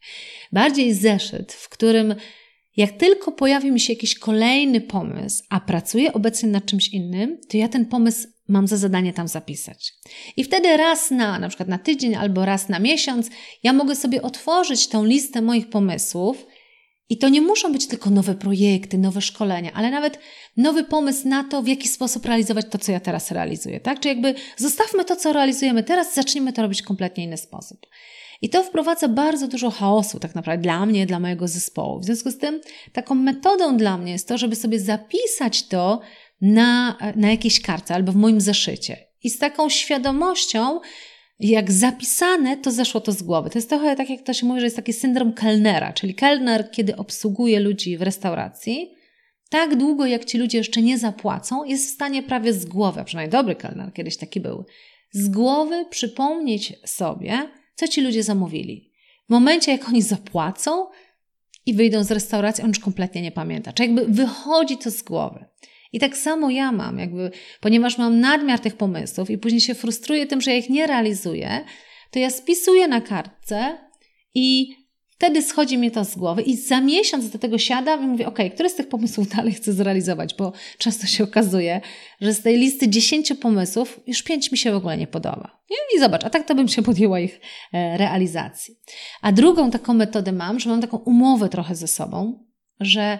Bardziej 0.53 0.94
zeszyt, 0.94 1.53
w 1.53 1.68
którym 1.68 2.14
jak 2.81 2.93
tylko 2.93 3.33
pojawi 3.33 3.71
mi 3.71 3.81
się 3.81 3.93
jakiś 3.93 4.19
kolejny 4.19 4.81
pomysł, 4.81 5.45
a 5.49 5.61
pracuję 5.61 6.12
obecnie 6.12 6.49
nad 6.49 6.66
czymś 6.66 6.88
innym, 6.88 7.38
to 7.49 7.57
ja 7.57 7.69
ten 7.69 7.87
pomysł 7.87 8.29
mam 8.49 8.69
za 8.69 8.77
zadanie 8.77 9.12
tam 9.12 9.29
zapisać. 9.29 9.93
I 10.37 10.45
wtedy 10.45 10.77
raz 10.77 11.11
na, 11.11 11.38
na 11.38 11.49
przykład 11.49 11.69
na 11.69 11.79
tydzień 11.79 12.14
albo 12.14 12.45
raz 12.45 12.69
na 12.69 12.79
miesiąc, 12.79 13.31
ja 13.62 13.73
mogę 13.73 13.97
sobie 13.97 14.23
otworzyć 14.23 14.88
tą 14.88 15.05
listę 15.05 15.43
moich 15.43 15.71
pomysłów 15.71 16.47
i 17.09 17.19
to 17.19 17.29
nie 17.29 17.40
muszą 17.40 17.73
być 17.73 17.87
tylko 17.87 18.11
nowe 18.11 18.35
projekty, 18.35 18.99
nowe 18.99 19.21
szkolenia, 19.21 19.73
ale 19.73 19.90
nawet 19.90 20.19
nowy 20.57 20.85
pomysł 20.85 21.29
na 21.29 21.45
to, 21.45 21.62
w 21.62 21.69
jaki 21.69 21.88
sposób 21.88 22.27
realizować 22.27 22.66
to, 22.71 22.79
co 22.79 22.93
ja 22.93 23.01
teraz 23.01 23.31
realizuję, 23.31 23.81
tak? 23.81 24.01
Czy 24.01 24.09
jakby 24.09 24.35
zostawmy 24.57 25.05
to, 25.05 25.16
co 25.16 25.33
realizujemy 25.33 25.83
teraz, 25.83 26.14
zacznijmy 26.14 26.53
to 26.53 26.62
robić 26.62 26.83
w 26.83 26.87
kompletnie 26.87 27.25
inny 27.25 27.37
sposób. 27.37 27.87
I 28.42 28.48
to 28.48 28.62
wprowadza 28.62 29.09
bardzo 29.09 29.48
dużo 29.48 29.70
chaosu, 29.70 30.20
tak 30.20 30.35
naprawdę 30.35 30.62
dla 30.62 30.87
mnie, 30.87 31.07
dla 31.07 31.20
mojego 31.20 31.48
zespołu. 31.48 32.00
W 32.00 32.05
związku 32.05 32.31
z 32.31 32.38
tym, 32.38 32.61
taką 32.92 33.14
metodą 33.14 33.76
dla 33.76 33.98
mnie 33.98 34.12
jest 34.12 34.29
to, 34.29 34.38
żeby 34.38 34.57
sobie 34.57 34.81
zapisać 34.81 35.68
to 35.68 36.00
na, 36.40 36.98
na 37.16 37.31
jakiejś 37.31 37.61
karcie 37.61 37.94
albo 37.94 38.12
w 38.12 38.16
moim 38.16 38.40
zeszycie. 38.40 38.96
I 39.22 39.31
z 39.31 39.38
taką 39.38 39.68
świadomością, 39.68 40.81
jak 41.40 41.72
zapisane, 41.72 42.57
to 42.57 42.70
zeszło 42.70 43.00
to 43.00 43.12
z 43.12 43.22
głowy. 43.22 43.50
To 43.50 43.59
jest 43.59 43.68
trochę 43.68 43.96
tak, 43.96 44.11
jak 44.11 44.22
to 44.22 44.35
się 44.35 44.46
mówi, 44.46 44.61
że 44.61 44.66
jest 44.66 44.76
taki 44.76 44.92
syndrom 44.92 45.33
kelnera, 45.33 45.92
czyli 45.92 46.14
kelner, 46.14 46.70
kiedy 46.70 46.96
obsługuje 46.96 47.61
ludzi 47.61 47.98
w 47.98 48.03
restauracji, 48.03 48.94
tak 49.50 49.76
długo, 49.76 50.07
jak 50.07 50.24
ci 50.24 50.38
ludzie 50.38 50.59
jeszcze 50.59 50.83
nie 50.83 50.98
zapłacą, 50.98 51.64
jest 51.64 51.87
w 51.87 51.94
stanie 51.94 52.22
prawie 52.22 52.53
z 52.53 52.66
głowy, 52.66 53.05
przynajmniej 53.05 53.33
dobry 53.33 53.57
kelner 53.57 53.92
kiedyś 53.92 54.16
taki 54.16 54.40
był, 54.40 54.64
z 55.12 55.29
głowy 55.29 55.87
przypomnieć 55.90 56.72
sobie, 56.85 57.48
co 57.81 57.88
ci 57.88 58.01
ludzie 58.01 58.23
zamówili. 58.23 58.90
W 59.27 59.31
momencie, 59.31 59.73
jak 59.73 59.88
oni 59.88 60.03
zapłacą 60.03 60.87
i 61.66 61.75
wyjdą 61.75 62.05
z 62.05 62.11
restauracji, 62.11 62.64
on 62.64 62.71
już 62.71 62.79
kompletnie 62.79 63.23
nie 63.23 63.33
pamięta. 63.33 63.73
Czy 63.73 63.83
jakby 63.83 64.07
wychodzi 64.07 64.79
to 64.79 64.90
z 64.90 65.03
głowy. 65.03 65.45
I 65.93 66.01
tak 66.01 66.16
samo 66.16 66.51
ja 66.51 66.73
mam, 66.73 66.99
jakby, 66.99 67.31
ponieważ 67.61 67.99
mam 67.99 68.21
nadmiar 68.21 68.61
tych 68.61 68.77
pomysłów 68.77 69.31
i 69.31 69.38
później 69.38 69.61
się 69.61 69.75
frustruję 69.75 70.27
tym, 70.27 70.40
że 70.40 70.51
ja 70.51 70.57
ich 70.57 70.71
nie 70.71 70.87
realizuję, 70.87 71.64
to 72.11 72.19
ja 72.19 72.31
spisuję 72.31 72.88
na 72.88 73.01
kartce 73.01 73.79
i 74.35 74.77
Wtedy 75.20 75.42
schodzi 75.42 75.78
mi 75.78 75.90
to 75.90 76.04
z 76.04 76.16
głowy 76.16 76.42
i 76.42 76.56
za 76.56 76.80
miesiąc 76.80 77.30
do 77.30 77.38
tego 77.38 77.59
siadam 77.59 78.04
i 78.04 78.06
mówię, 78.06 78.26
ok, 78.26 78.38
który 78.54 78.68
z 78.68 78.74
tych 78.74 78.88
pomysłów 78.88 79.28
dalej 79.37 79.52
chcę 79.52 79.72
zrealizować, 79.72 80.35
bo 80.35 80.52
często 80.78 81.06
się 81.06 81.24
okazuje, 81.24 81.80
że 82.20 82.35
z 82.35 82.42
tej 82.42 82.59
listy 82.59 82.88
10 82.88 83.33
pomysłów 83.40 84.00
już 84.06 84.22
5 84.22 84.52
mi 84.52 84.59
się 84.59 84.72
w 84.72 84.74
ogóle 84.74 84.96
nie 84.96 85.06
podoba. 85.06 85.61
I 85.96 85.98
zobacz, 85.98 86.24
a 86.24 86.30
tak 86.30 86.46
to 86.46 86.54
bym 86.54 86.68
się 86.68 86.83
podjęła 86.83 87.20
ich 87.20 87.40
e, 87.72 87.96
realizacji. 87.96 88.74
A 89.22 89.33
drugą 89.33 89.70
taką 89.70 89.94
metodę 89.94 90.33
mam, 90.33 90.61
że 90.61 90.70
mam 90.70 90.80
taką 90.80 90.96
umowę 90.96 91.48
trochę 91.48 91.74
ze 91.74 91.88
sobą, 91.88 92.44
że 92.80 93.18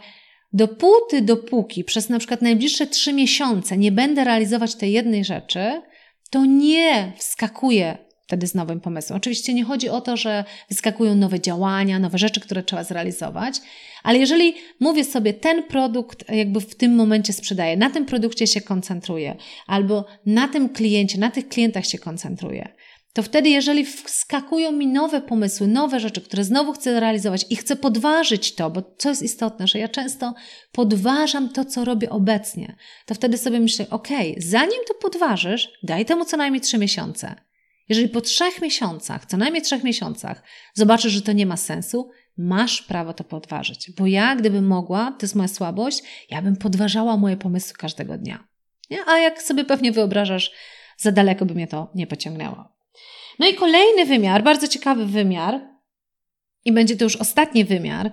dopóty, 0.53 1.23
dopóki 1.23 1.85
przez 1.85 2.09
na 2.09 2.19
przykład 2.19 2.43
najbliższe 2.43 2.87
3 2.87 3.13
miesiące 3.13 3.79
nie 3.79 3.93
będę 3.93 4.25
realizować 4.25 4.75
tej 4.75 4.93
jednej 4.93 5.25
rzeczy, 5.25 5.83
to 6.31 6.45
nie 6.45 7.13
wskakuję 7.17 8.10
wtedy 8.31 8.47
z 8.47 8.55
nowym 8.55 8.81
pomysłem. 8.81 9.17
Oczywiście 9.17 9.55
nie 9.55 9.65
chodzi 9.65 9.89
o 9.89 10.01
to, 10.01 10.17
że 10.17 10.45
wyskakują 10.69 11.15
nowe 11.15 11.41
działania, 11.41 11.99
nowe 11.99 12.19
rzeczy, 12.19 12.41
które 12.41 12.63
trzeba 12.63 12.85
zrealizować, 12.85 13.61
ale 14.03 14.19
jeżeli 14.19 14.55
mówię 14.81 15.05
sobie, 15.05 15.35
ten 15.35 15.63
produkt 15.63 16.29
jakby 16.29 16.61
w 16.61 16.75
tym 16.75 16.95
momencie 16.95 17.33
sprzedaję, 17.33 17.77
na 17.77 17.91
tym 17.91 18.07
produkcie 18.07 18.47
się 18.47 18.61
koncentruję, 18.61 19.37
albo 19.67 20.05
na 20.27 20.49
tym 20.49 20.69
kliencie, 20.69 21.19
na 21.19 21.31
tych 21.31 21.49
klientach 21.49 21.87
się 21.87 21.99
koncentruję, 21.99 22.69
to 23.13 23.23
wtedy, 23.23 23.49
jeżeli 23.49 23.85
wskakują 23.85 24.73
mi 24.73 24.87
nowe 24.87 25.21
pomysły, 25.21 25.67
nowe 25.67 26.01
rzeczy, 26.01 26.21
które 26.21 26.45
znowu 26.45 26.73
chcę 26.73 27.01
realizować 27.01 27.47
i 27.51 27.57
chcę 27.57 27.77
podważyć 27.77 28.55
to, 28.55 28.71
bo 28.71 28.83
co 28.99 29.09
jest 29.09 29.23
istotne, 29.23 29.67
że 29.67 29.79
ja 29.79 29.89
często 29.89 30.35
podważam 30.73 31.49
to, 31.49 31.65
co 31.65 31.85
robię 31.85 32.11
obecnie, 32.11 32.77
to 33.07 33.15
wtedy 33.15 33.39
sobie 33.39 33.61
myślę, 33.61 33.87
ok, 33.91 34.09
zanim 34.39 34.81
to 34.89 34.95
podważysz, 34.95 35.69
daj 35.83 36.05
temu 36.05 36.25
co 36.25 36.37
najmniej 36.37 36.61
trzy 36.61 36.79
miesiące. 36.79 37.50
Jeżeli 37.91 38.09
po 38.09 38.21
trzech 38.21 38.63
miesiącach, 38.63 39.27
co 39.27 39.37
najmniej 39.37 39.63
trzech 39.63 39.85
miesiącach, 39.85 40.43
zobaczysz, 40.75 41.13
że 41.13 41.23
to 41.23 41.33
nie 41.33 41.47
ma 41.47 41.57
sensu, 41.57 42.11
masz 42.37 42.83
prawo 42.83 43.13
to 43.13 43.25
podważyć. 43.25 43.91
Bo 43.91 44.07
ja, 44.07 44.37
gdybym 44.37 44.67
mogła, 44.67 45.13
to 45.19 45.27
jest 45.27 45.35
moja 45.35 45.49
słabość, 45.49 46.03
ja 46.31 46.43
bym 46.43 46.57
podważała 46.57 47.17
moje 47.17 47.37
pomysły 47.37 47.77
każdego 47.79 48.19
dnia. 48.19 48.49
Nie? 48.91 48.99
A 49.07 49.19
jak 49.19 49.43
sobie 49.43 49.65
pewnie 49.65 49.93
wyobrażasz, 49.93 50.51
za 50.97 51.13
daleko 51.13 51.47
by 51.47 51.55
mnie 51.55 51.67
to 51.67 51.91
nie 51.95 52.07
pociągnęło. 52.07 52.65
No 53.39 53.47
i 53.49 53.55
kolejny 53.55 54.07
wymiar, 54.07 54.43
bardzo 54.43 54.69
ciekawy 54.69 55.07
wymiar, 55.07 55.61
i 56.65 56.73
będzie 56.73 56.97
to 56.97 57.05
już 57.05 57.17
ostatni 57.17 57.65
wymiar, 57.65 58.11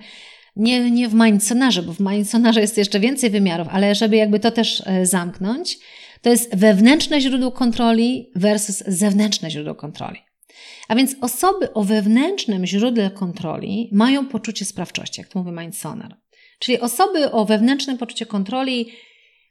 nie, 0.55 0.91
nie 0.91 1.07
w 1.07 1.13
Mindsonarze, 1.13 1.83
bo 1.83 1.93
w 1.93 1.99
Mindsonarze 1.99 2.61
jest 2.61 2.77
jeszcze 2.77 2.99
więcej 2.99 3.29
wymiarów, 3.29 3.67
ale 3.71 3.95
żeby 3.95 4.15
jakby 4.15 4.39
to 4.39 4.51
też 4.51 4.83
e, 4.85 5.05
zamknąć, 5.05 5.77
to 6.21 6.29
jest 6.29 6.55
wewnętrzne 6.55 7.21
źródło 7.21 7.51
kontroli 7.51 8.31
versus 8.35 8.83
zewnętrzne 8.87 9.51
źródło 9.51 9.75
kontroli. 9.75 10.19
A 10.87 10.95
więc 10.95 11.15
osoby 11.21 11.73
o 11.73 11.83
wewnętrznym 11.83 12.65
źródle 12.65 13.11
kontroli 13.11 13.89
mają 13.93 14.27
poczucie 14.27 14.65
sprawczości, 14.65 15.21
jak 15.21 15.29
to 15.29 15.39
mówi 15.39 15.51
Mindsonar. 15.51 16.17
Czyli 16.59 16.79
osoby 16.79 17.31
o 17.31 17.45
wewnętrznym 17.45 17.97
poczuciu 17.97 18.25
kontroli 18.25 18.91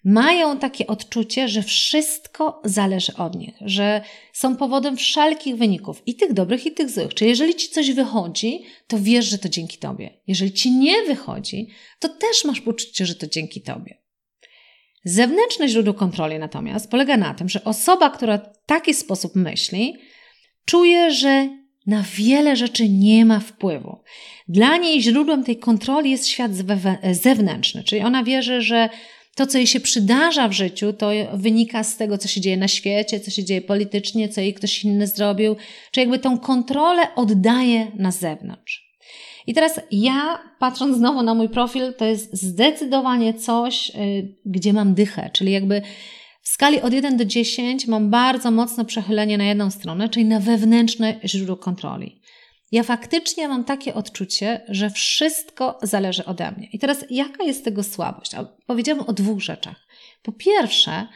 mają 0.04 0.58
takie 0.58 0.86
odczucie, 0.86 1.48
że 1.48 1.62
wszystko 1.62 2.60
zależy 2.64 3.14
od 3.14 3.34
nich, 3.34 3.54
że 3.60 4.00
są 4.32 4.56
powodem 4.56 4.96
wszelkich 4.96 5.56
wyników, 5.56 6.02
i 6.06 6.14
tych 6.14 6.32
dobrych, 6.32 6.66
i 6.66 6.72
tych 6.72 6.90
złych. 6.90 7.14
Czyli 7.14 7.30
jeżeli 7.30 7.54
ci 7.54 7.68
coś 7.68 7.92
wychodzi, 7.92 8.64
to 8.86 8.98
wiesz, 9.00 9.24
że 9.24 9.38
to 9.38 9.48
dzięki 9.48 9.78
tobie. 9.78 10.20
Jeżeli 10.26 10.52
ci 10.52 10.70
nie 10.70 11.02
wychodzi, 11.02 11.68
to 11.98 12.08
też 12.08 12.44
masz 12.44 12.60
poczucie, 12.60 13.06
że 13.06 13.14
to 13.14 13.26
dzięki 13.26 13.62
tobie. 13.62 14.05
Zewnętrzne 15.08 15.68
źródło 15.68 15.94
kontroli 15.94 16.38
natomiast 16.38 16.90
polega 16.90 17.16
na 17.16 17.34
tym, 17.34 17.48
że 17.48 17.64
osoba, 17.64 18.10
która 18.10 18.38
w 18.38 18.66
taki 18.66 18.94
sposób 18.94 19.34
myśli, 19.34 19.94
czuje, 20.64 21.10
że 21.10 21.48
na 21.86 22.04
wiele 22.16 22.56
rzeczy 22.56 22.88
nie 22.88 23.24
ma 23.24 23.40
wpływu. 23.40 23.98
Dla 24.48 24.76
niej 24.76 25.02
źródłem 25.02 25.44
tej 25.44 25.56
kontroli 25.58 26.10
jest 26.10 26.26
świat 26.26 26.50
zewnętrzny, 27.12 27.84
czyli 27.84 28.02
ona 28.02 28.24
wierzy, 28.24 28.62
że 28.62 28.88
to, 29.34 29.46
co 29.46 29.58
jej 29.58 29.66
się 29.66 29.80
przydarza 29.80 30.48
w 30.48 30.52
życiu, 30.52 30.92
to 30.92 31.10
wynika 31.32 31.84
z 31.84 31.96
tego, 31.96 32.18
co 32.18 32.28
się 32.28 32.40
dzieje 32.40 32.56
na 32.56 32.68
świecie, 32.68 33.20
co 33.20 33.30
się 33.30 33.44
dzieje 33.44 33.62
politycznie, 33.62 34.28
co 34.28 34.40
jej 34.40 34.54
ktoś 34.54 34.84
inny 34.84 35.06
zrobił, 35.06 35.56
czy 35.90 36.00
jakby 36.00 36.18
tą 36.18 36.38
kontrolę 36.38 37.14
oddaje 37.14 37.92
na 37.94 38.10
zewnątrz. 38.10 38.85
I 39.46 39.54
teraz 39.54 39.80
ja, 39.90 40.38
patrząc 40.58 40.96
znowu 40.96 41.22
na 41.22 41.34
mój 41.34 41.48
profil, 41.48 41.94
to 41.94 42.04
jest 42.04 42.34
zdecydowanie 42.42 43.34
coś, 43.34 43.90
y, 43.90 44.34
gdzie 44.44 44.72
mam 44.72 44.94
dychę, 44.94 45.30
czyli 45.32 45.52
jakby 45.52 45.82
w 46.42 46.48
skali 46.48 46.80
od 46.80 46.92
1 46.92 47.16
do 47.16 47.24
10 47.24 47.86
mam 47.86 48.10
bardzo 48.10 48.50
mocne 48.50 48.84
przechylenie 48.84 49.38
na 49.38 49.44
jedną 49.44 49.70
stronę, 49.70 50.08
czyli 50.08 50.24
na 50.24 50.40
wewnętrzne 50.40 51.20
źródło 51.24 51.56
kontroli. 51.56 52.20
Ja 52.72 52.82
faktycznie 52.82 53.48
mam 53.48 53.64
takie 53.64 53.94
odczucie, 53.94 54.60
że 54.68 54.90
wszystko 54.90 55.78
zależy 55.82 56.24
ode 56.24 56.52
mnie. 56.52 56.68
I 56.72 56.78
teraz 56.78 57.04
jaka 57.10 57.44
jest 57.44 57.64
tego 57.64 57.82
słabość? 57.82 58.32
Powiedziałam 58.66 59.04
o 59.06 59.12
dwóch 59.12 59.40
rzeczach. 59.40 59.86
Po 60.22 60.32
pierwsze, 60.32 61.06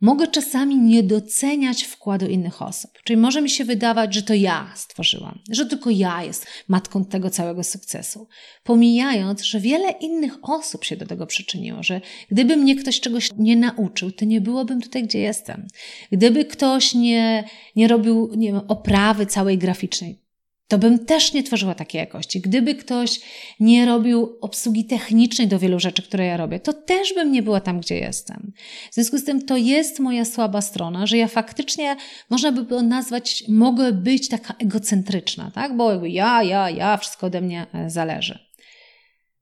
mogę 0.00 0.26
czasami 0.26 0.76
nie 0.76 1.02
doceniać 1.02 1.82
wkładu 1.82 2.26
innych 2.26 2.62
osób. 2.62 2.90
Czyli 3.04 3.16
może 3.16 3.42
mi 3.42 3.50
się 3.50 3.64
wydawać, 3.64 4.14
że 4.14 4.22
to 4.22 4.34
ja 4.34 4.72
stworzyłam, 4.74 5.38
że 5.50 5.66
tylko 5.66 5.90
ja 5.90 6.24
jest 6.24 6.46
matką 6.68 7.04
tego 7.04 7.30
całego 7.30 7.64
sukcesu. 7.64 8.28
Pomijając, 8.64 9.42
że 9.42 9.60
wiele 9.60 9.90
innych 9.90 10.38
osób 10.42 10.84
się 10.84 10.96
do 10.96 11.06
tego 11.06 11.26
przyczyniło, 11.26 11.82
że 11.82 12.00
gdyby 12.30 12.56
mnie 12.56 12.76
ktoś 12.76 13.00
czegoś 13.00 13.28
nie 13.38 13.56
nauczył, 13.56 14.12
to 14.12 14.24
nie 14.24 14.40
byłabym 14.40 14.82
tutaj, 14.82 15.02
gdzie 15.02 15.18
jestem. 15.18 15.66
Gdyby 16.12 16.44
ktoś 16.44 16.94
nie, 16.94 17.44
nie 17.76 17.88
robił 17.88 18.30
nie 18.36 18.52
wiem, 18.52 18.60
oprawy 18.68 19.26
całej 19.26 19.58
graficznej, 19.58 20.25
to 20.68 20.78
bym 20.78 21.06
też 21.06 21.32
nie 21.32 21.42
tworzyła 21.42 21.74
takiej 21.74 21.98
jakości. 21.98 22.40
Gdyby 22.40 22.74
ktoś 22.74 23.20
nie 23.60 23.86
robił 23.86 24.38
obsługi 24.40 24.84
technicznej 24.84 25.48
do 25.48 25.58
wielu 25.58 25.80
rzeczy, 25.80 26.02
które 26.02 26.26
ja 26.26 26.36
robię, 26.36 26.60
to 26.60 26.72
też 26.72 27.14
bym 27.14 27.32
nie 27.32 27.42
była 27.42 27.60
tam, 27.60 27.80
gdzie 27.80 27.98
jestem. 27.98 28.52
W 28.90 28.94
związku 28.94 29.18
z 29.18 29.24
tym 29.24 29.46
to 29.46 29.56
jest 29.56 29.98
moja 29.98 30.24
słaba 30.24 30.60
strona, 30.60 31.06
że 31.06 31.16
ja 31.16 31.28
faktycznie, 31.28 31.96
można 32.30 32.52
by 32.52 32.62
było 32.62 32.82
nazwać, 32.82 33.44
mogę 33.48 33.92
być 33.92 34.28
taka 34.28 34.54
egocentryczna, 34.58 35.50
tak? 35.54 35.76
Bo 35.76 36.04
ja, 36.04 36.42
ja, 36.42 36.70
ja, 36.70 36.96
wszystko 36.96 37.26
ode 37.26 37.40
mnie 37.40 37.66
e, 37.74 37.90
zależy. 37.90 38.38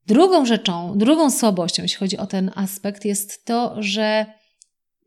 Drugą 0.07 0.45
rzeczą, 0.45 0.97
drugą 0.97 1.31
słabością, 1.31 1.83
jeśli 1.83 1.97
chodzi 1.97 2.17
o 2.17 2.27
ten 2.27 2.51
aspekt, 2.55 3.05
jest 3.05 3.45
to, 3.45 3.75
że 3.77 4.25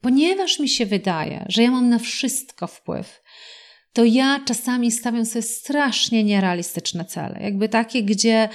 ponieważ 0.00 0.58
mi 0.58 0.68
się 0.68 0.86
wydaje, 0.86 1.44
że 1.48 1.62
ja 1.62 1.70
mam 1.70 1.88
na 1.88 1.98
wszystko 1.98 2.66
wpływ, 2.66 3.22
to 3.98 4.04
ja 4.04 4.40
czasami 4.44 4.90
stawiam 4.90 5.26
sobie 5.26 5.42
strasznie 5.42 6.24
nierealistyczne 6.24 7.04
cele. 7.04 7.40
Jakby 7.42 7.68
takie, 7.68 8.02
gdzie 8.02 8.48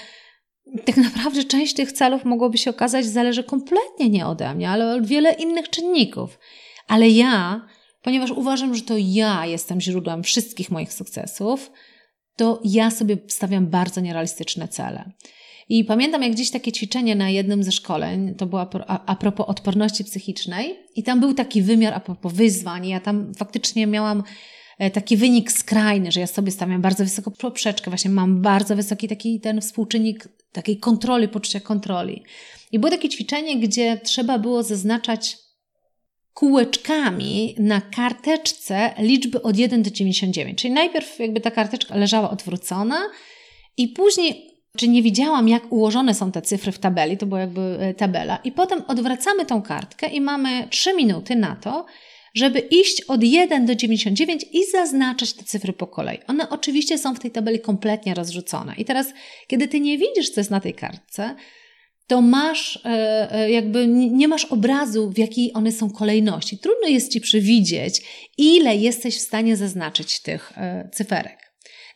tak 0.85 0.97
naprawdę 0.97 1.43
część 1.43 1.73
tych 1.73 1.91
celów 1.91 2.25
mogłoby 2.25 2.57
się 2.57 2.69
okazać 2.69 3.05
zależy 3.05 3.43
kompletnie 3.43 4.09
nie 4.09 4.27
ode 4.27 4.55
mnie, 4.55 4.69
ale 4.69 4.95
od 4.95 5.05
wiele 5.05 5.33
innych 5.33 5.69
czynników. 5.69 6.39
Ale 6.87 7.09
ja, 7.09 7.61
ponieważ 8.01 8.31
uważam, 8.31 8.75
że 8.75 8.81
to 8.81 8.93
ja 8.97 9.45
jestem 9.45 9.81
źródłem 9.81 10.23
wszystkich 10.23 10.71
moich 10.71 10.93
sukcesów, 10.93 11.71
to 12.35 12.61
ja 12.63 12.91
sobie 12.91 13.17
stawiam 13.27 13.67
bardzo 13.67 14.01
nierealistyczne 14.01 14.67
cele. 14.67 15.11
I 15.69 15.85
pamiętam 15.85 16.23
jak 16.23 16.31
gdzieś 16.31 16.51
takie 16.51 16.71
ćwiczenie 16.71 17.15
na 17.15 17.29
jednym 17.29 17.63
ze 17.63 17.71
szkoleń, 17.71 18.35
to 18.35 18.45
było 18.45 18.69
a 18.87 19.15
propos 19.15 19.47
odporności 19.47 20.03
psychicznej, 20.03 20.79
i 20.95 21.03
tam 21.03 21.19
był 21.19 21.33
taki 21.33 21.61
wymiar 21.61 21.93
a 21.93 21.99
propos 21.99 22.33
wyzwań. 22.33 22.87
Ja 22.87 22.99
tam 22.99 23.33
faktycznie 23.33 23.87
miałam 23.87 24.23
taki 24.93 25.17
wynik 25.17 25.51
skrajny, 25.51 26.11
że 26.11 26.19
ja 26.19 26.27
sobie 26.27 26.51
stawiam 26.51 26.81
bardzo 26.81 27.03
wysoką 27.03 27.31
poprzeczkę, 27.31 27.91
właśnie 27.91 28.11
mam 28.11 28.41
bardzo 28.41 28.75
wysoki 28.75 29.07
taki 29.07 29.39
ten 29.39 29.61
współczynnik 29.61 30.27
takiej 30.51 30.77
kontroli, 30.77 31.27
poczucia 31.27 31.59
kontroli. 31.59 32.23
I 32.71 32.79
było 32.79 32.89
takie 32.89 33.09
ćwiczenie, 33.09 33.59
gdzie 33.59 33.97
trzeba 34.03 34.39
było 34.39 34.63
zaznaczać 34.63 35.37
kółeczkami 36.33 37.55
na 37.59 37.81
karteczce 37.81 38.93
liczby 38.97 39.41
od 39.41 39.57
1 39.57 39.83
do 39.83 39.91
99. 39.91 40.61
Czyli 40.61 40.73
najpierw 40.73 41.19
jakby 41.19 41.41
ta 41.41 41.51
karteczka 41.51 41.95
leżała 41.95 42.29
odwrócona 42.29 42.99
i 43.77 43.87
później 43.87 44.53
czy 44.77 44.87
nie 44.87 45.01
widziałam, 45.03 45.47
jak 45.47 45.71
ułożone 45.71 46.13
są 46.13 46.31
te 46.31 46.41
cyfry 46.41 46.71
w 46.71 46.79
tabeli, 46.79 47.17
to 47.17 47.25
była 47.25 47.39
jakby 47.39 47.77
e, 47.79 47.93
tabela, 47.93 48.37
i 48.43 48.51
potem 48.51 48.83
odwracamy 48.87 49.45
tą 49.45 49.61
kartkę 49.61 50.07
i 50.07 50.21
mamy 50.21 50.67
3 50.69 50.93
minuty 50.93 51.35
na 51.35 51.55
to, 51.55 51.85
żeby 52.33 52.59
iść 52.59 53.01
od 53.01 53.23
1 53.23 53.65
do 53.65 53.75
99 53.75 54.45
i 54.51 54.65
zaznaczać 54.71 55.33
te 55.33 55.43
cyfry 55.43 55.73
po 55.73 55.87
kolei. 55.87 56.19
One 56.27 56.49
oczywiście 56.49 56.97
są 56.97 57.15
w 57.15 57.19
tej 57.19 57.31
tabeli 57.31 57.59
kompletnie 57.59 58.13
rozrzucone. 58.13 58.73
I 58.77 58.85
teraz, 58.85 59.07
kiedy 59.47 59.67
ty 59.67 59.79
nie 59.79 59.97
widzisz, 59.97 60.29
co 60.29 60.39
jest 60.39 60.51
na 60.51 60.59
tej 60.59 60.73
kartce, 60.73 61.35
to 62.07 62.21
masz 62.21 62.79
e, 62.85 63.31
e, 63.31 63.51
jakby 63.51 63.87
nie 63.87 64.27
masz 64.27 64.45
obrazu, 64.45 65.11
w 65.11 65.17
jakiej 65.17 65.51
one 65.53 65.71
są 65.71 65.89
kolejności. 65.89 66.57
Trudno 66.57 66.87
jest 66.87 67.11
ci 67.11 67.21
przewidzieć, 67.21 68.01
ile 68.37 68.75
jesteś 68.75 69.17
w 69.17 69.21
stanie 69.21 69.57
zaznaczyć 69.57 70.19
tych 70.19 70.53
cyferek. 70.93 71.43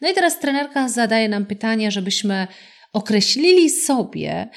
No 0.01 0.11
i 0.11 0.13
teraz 0.13 0.39
trenerka 0.39 0.89
zadaje 0.89 1.29
nam 1.29 1.45
pytanie, 1.45 1.91
żebyśmy 1.91 2.47
określili 2.93 3.69
sobie, 3.69 4.49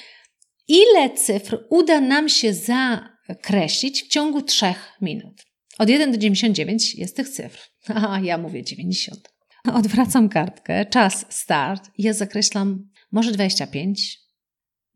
ile 0.68 1.10
cyfr 1.10 1.58
uda 1.70 2.00
nam 2.00 2.28
się 2.28 2.54
zakreślić 2.54 4.02
w 4.02 4.08
ciągu 4.08 4.42
3 4.42 4.74
minut. 5.00 5.49
Od 5.80 5.88
1 5.88 6.12
do 6.12 6.18
99 6.18 6.94
jest 6.94 7.16
tych 7.16 7.28
cyfr. 7.28 7.58
A 8.08 8.20
ja 8.20 8.38
mówię 8.38 8.64
90. 8.64 9.32
Odwracam 9.74 10.28
kartkę, 10.28 10.86
czas 10.86 11.26
start. 11.28 11.90
Ja 11.98 12.12
zakreślam 12.12 12.88
może 13.12 13.32
25, 13.32 14.18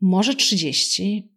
może 0.00 0.34
30. 0.34 1.32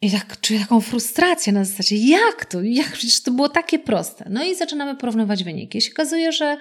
I 0.00 0.10
tak 0.10 0.40
czuję 0.40 0.60
taką 0.60 0.80
frustrację 0.80 1.52
na 1.52 1.64
zasadzie, 1.64 1.96
jak 1.96 2.44
to? 2.44 2.62
Jak 2.62 2.92
przecież 2.92 3.22
to 3.22 3.30
było 3.30 3.48
takie 3.48 3.78
proste. 3.78 4.26
No 4.30 4.44
i 4.44 4.54
zaczynamy 4.54 4.96
porównywać 4.96 5.44
wyniki. 5.44 5.78
I 5.78 5.82
się 5.82 5.90
okazuje, 5.92 6.32
że 6.32 6.56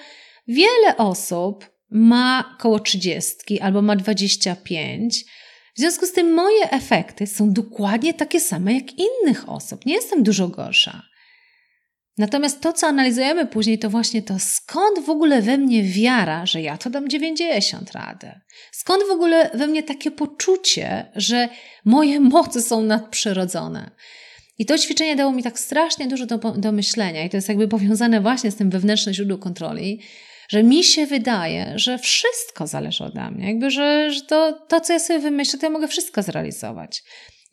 wiele 0.48 0.98
osób 0.98 1.70
ma 1.90 2.58
koło 2.60 2.80
30 2.80 3.60
albo 3.60 3.82
ma 3.82 3.96
25. 3.96 5.26
W 5.76 5.80
związku 5.80 6.06
z 6.06 6.12
tym 6.12 6.34
moje 6.34 6.72
efekty 6.72 7.28
są 7.28 7.54
dokładnie 7.54 8.14
takie 8.14 8.40
same 8.40 8.74
jak 8.74 8.86
innych 8.94 9.50
osób. 9.50 9.86
Nie 9.86 9.94
jestem 9.94 10.24
dużo 10.24 10.48
gorsza. 10.48 11.13
Natomiast 12.18 12.62
to, 12.62 12.74
co 12.74 12.88
analizujemy 12.88 13.46
później, 13.46 13.80
to 13.80 13.90
właśnie 13.90 14.22
to, 14.22 14.40
skąd 14.40 15.06
w 15.06 15.10
ogóle 15.10 15.42
we 15.42 15.58
mnie 15.58 15.84
wiara, 15.84 16.46
że 16.46 16.62
ja 16.62 16.78
to 16.78 16.90
dam 16.90 17.10
90 17.10 17.92
radę. 17.92 18.42
Skąd 18.72 19.04
w 19.08 19.12
ogóle 19.12 19.50
we 19.54 19.68
mnie 19.68 19.84
takie 19.84 20.12
poczucie, 20.12 21.12
że 21.16 21.50
moje 21.86 22.20
mocy 22.20 22.62
są 22.62 22.82
nadprzyrodzone. 22.82 23.92
I 24.58 24.66
to 24.66 24.78
ćwiczenie 24.78 25.16
dało 25.16 25.32
mi 25.32 25.44
tak 25.44 25.60
strasznie 25.60 26.08
dużo 26.08 26.26
do, 26.26 26.38
do 26.38 26.72
myślenia, 26.72 27.24
i 27.24 27.30
to 27.30 27.38
jest 27.38 27.50
jakby 27.50 27.68
powiązane 27.68 28.22
właśnie 28.22 28.52
z 28.52 28.56
tym 28.56 28.70
wewnętrznym 28.70 29.16
źródłem 29.16 29.40
kontroli, 29.40 30.02
że 30.50 30.64
mi 30.64 30.84
się 30.84 31.06
wydaje, 31.06 31.74
że 31.76 31.98
wszystko 31.98 32.68
zależy 32.68 33.04
ode 33.04 33.32
mnie, 33.32 33.48
jakby, 33.48 33.72
że, 33.72 34.12
że 34.12 34.22
to, 34.22 34.54
to, 34.68 34.82
co 34.82 34.94
ja 34.94 35.00
sobie 35.00 35.20
wymyślę, 35.20 35.60
to 35.60 35.66
ja 35.66 35.70
mogę 35.70 35.88
wszystko 35.88 36.24
zrealizować. 36.24 37.04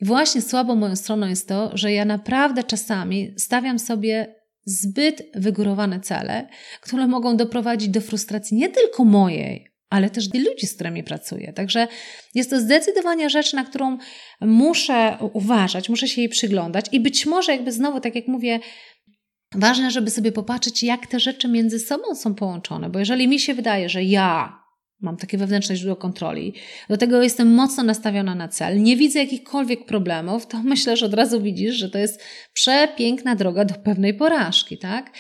I 0.01 0.05
właśnie 0.05 0.43
słabą 0.43 0.75
moją 0.75 0.97
stroną 0.97 1.29
jest 1.29 1.49
to, 1.49 1.71
że 1.75 1.93
ja 1.93 2.05
naprawdę 2.05 2.65
czasami 2.65 3.35
stawiam 3.39 3.79
sobie 3.79 4.40
zbyt 4.65 5.23
wygórowane 5.35 6.01
cele, 6.01 6.49
które 6.81 7.07
mogą 7.07 7.37
doprowadzić 7.37 7.89
do 7.89 8.01
frustracji 8.01 8.57
nie 8.57 8.69
tylko 8.69 9.05
mojej, 9.05 9.67
ale 9.91 10.11
też 10.11 10.35
ludzi, 10.35 10.67
z 10.67 10.75
którymi 10.75 11.05
pracuję. 11.05 11.53
Także 11.53 11.89
jest 12.35 12.51
to 12.51 12.61
zdecydowanie 12.61 13.31
rzecz, 13.31 13.53
na 13.53 13.65
którą 13.65 13.99
muszę 14.41 15.19
uważać, 15.33 15.89
muszę 15.89 16.09
się 16.09 16.21
jej 16.21 16.29
przyglądać 16.29 16.87
i 16.93 17.01
być 17.01 17.27
może 17.27 17.53
jakby 17.53 17.73
znowu, 17.73 18.01
tak 18.01 18.15
jak 18.15 18.29
mówię, 18.29 18.61
ważne, 19.55 19.91
żeby 19.91 20.11
sobie 20.11 20.33
popatrzeć, 20.33 20.83
jak 20.83 21.07
te 21.07 21.21
rzeczy 21.21 21.49
między 21.49 21.79
sobą 21.79 22.15
są 22.15 22.35
połączone, 22.35 22.91
bo 22.91 22.99
jeżeli 22.99 23.29
mi 23.29 23.41
się 23.41 23.55
wydaje, 23.55 23.89
że 23.89 24.03
ja 24.03 24.60
mam 25.01 25.17
takie 25.17 25.39
wewnętrzne 25.39 25.77
źródło 25.77 25.97
kontroli, 25.97 26.55
do 26.89 26.97
tego 26.97 27.23
jestem 27.23 27.55
mocno 27.55 27.83
nastawiona 27.83 28.35
na 28.35 28.49
cel, 28.49 28.83
nie 28.83 28.97
widzę 28.97 29.19
jakichkolwiek 29.19 29.87
problemów, 29.87 30.47
to 30.47 30.63
myślę, 30.73 30.97
że 30.97 31.07
od 31.07 31.15
razu 31.15 31.41
widzisz, 31.43 31.75
że 31.75 31.91
to 31.91 31.99
jest 31.99 32.23
przepiękna 32.53 33.35
droga 33.37 33.65
do 33.65 33.75
pewnej 33.75 34.15
porażki, 34.15 34.79
tak? 34.79 35.11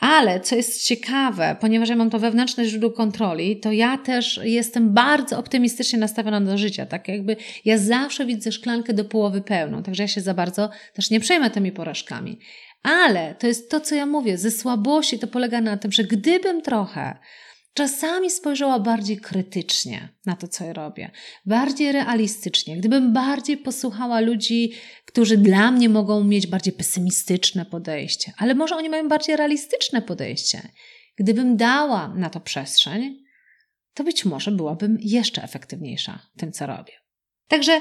Ale 0.00 0.40
co 0.40 0.56
jest 0.56 0.86
ciekawe, 0.86 1.56
ponieważ 1.60 1.88
ja 1.88 1.96
mam 1.96 2.10
to 2.10 2.18
wewnętrzne 2.18 2.64
źródło 2.64 2.90
kontroli, 2.90 3.60
to 3.60 3.72
ja 3.72 3.98
też 3.98 4.40
jestem 4.42 4.94
bardzo 4.94 5.38
optymistycznie 5.38 5.98
nastawiona 5.98 6.40
do 6.40 6.58
życia, 6.58 6.86
tak 6.86 7.08
jakby 7.08 7.36
ja 7.64 7.78
zawsze 7.78 8.26
widzę 8.26 8.52
szklankę 8.52 8.94
do 8.94 9.04
połowy 9.04 9.40
pełną, 9.40 9.82
także 9.82 10.02
ja 10.02 10.08
się 10.08 10.20
za 10.20 10.34
bardzo 10.34 10.70
też 10.94 11.10
nie 11.10 11.20
przejmę 11.20 11.50
tymi 11.50 11.72
porażkami. 11.72 12.38
Ale 12.82 13.34
to 13.34 13.46
jest 13.46 13.70
to, 13.70 13.80
co 13.80 13.94
ja 13.94 14.06
mówię, 14.06 14.38
ze 14.38 14.50
słabości 14.50 15.18
to 15.18 15.26
polega 15.26 15.60
na 15.60 15.76
tym, 15.76 15.92
że 15.92 16.04
gdybym 16.04 16.62
trochę 16.62 17.18
czasami 17.74 18.30
spojrzała 18.30 18.78
bardziej 18.78 19.16
krytycznie 19.16 20.08
na 20.26 20.36
to, 20.36 20.48
co 20.48 20.64
ja 20.64 20.72
robię, 20.72 21.10
bardziej 21.46 21.92
realistycznie, 21.92 22.76
gdybym 22.76 23.12
bardziej 23.12 23.56
posłuchała 23.56 24.20
ludzi, 24.20 24.72
którzy 25.06 25.36
dla 25.36 25.70
mnie 25.70 25.88
mogą 25.88 26.24
mieć 26.24 26.46
bardziej 26.46 26.72
pesymistyczne 26.72 27.66
podejście, 27.66 28.32
ale 28.36 28.54
może 28.54 28.76
oni 28.76 28.88
mają 28.88 29.08
bardziej 29.08 29.36
realistyczne 29.36 30.02
podejście, 30.02 30.68
gdybym 31.16 31.56
dała 31.56 32.08
na 32.08 32.30
to 32.30 32.40
przestrzeń, 32.40 33.22
to 33.94 34.04
być 34.04 34.24
może 34.24 34.50
byłabym 34.50 34.98
jeszcze 35.00 35.42
efektywniejsza 35.42 36.26
w 36.36 36.40
tym, 36.40 36.52
co 36.52 36.66
robię. 36.66 36.92
Także 37.48 37.80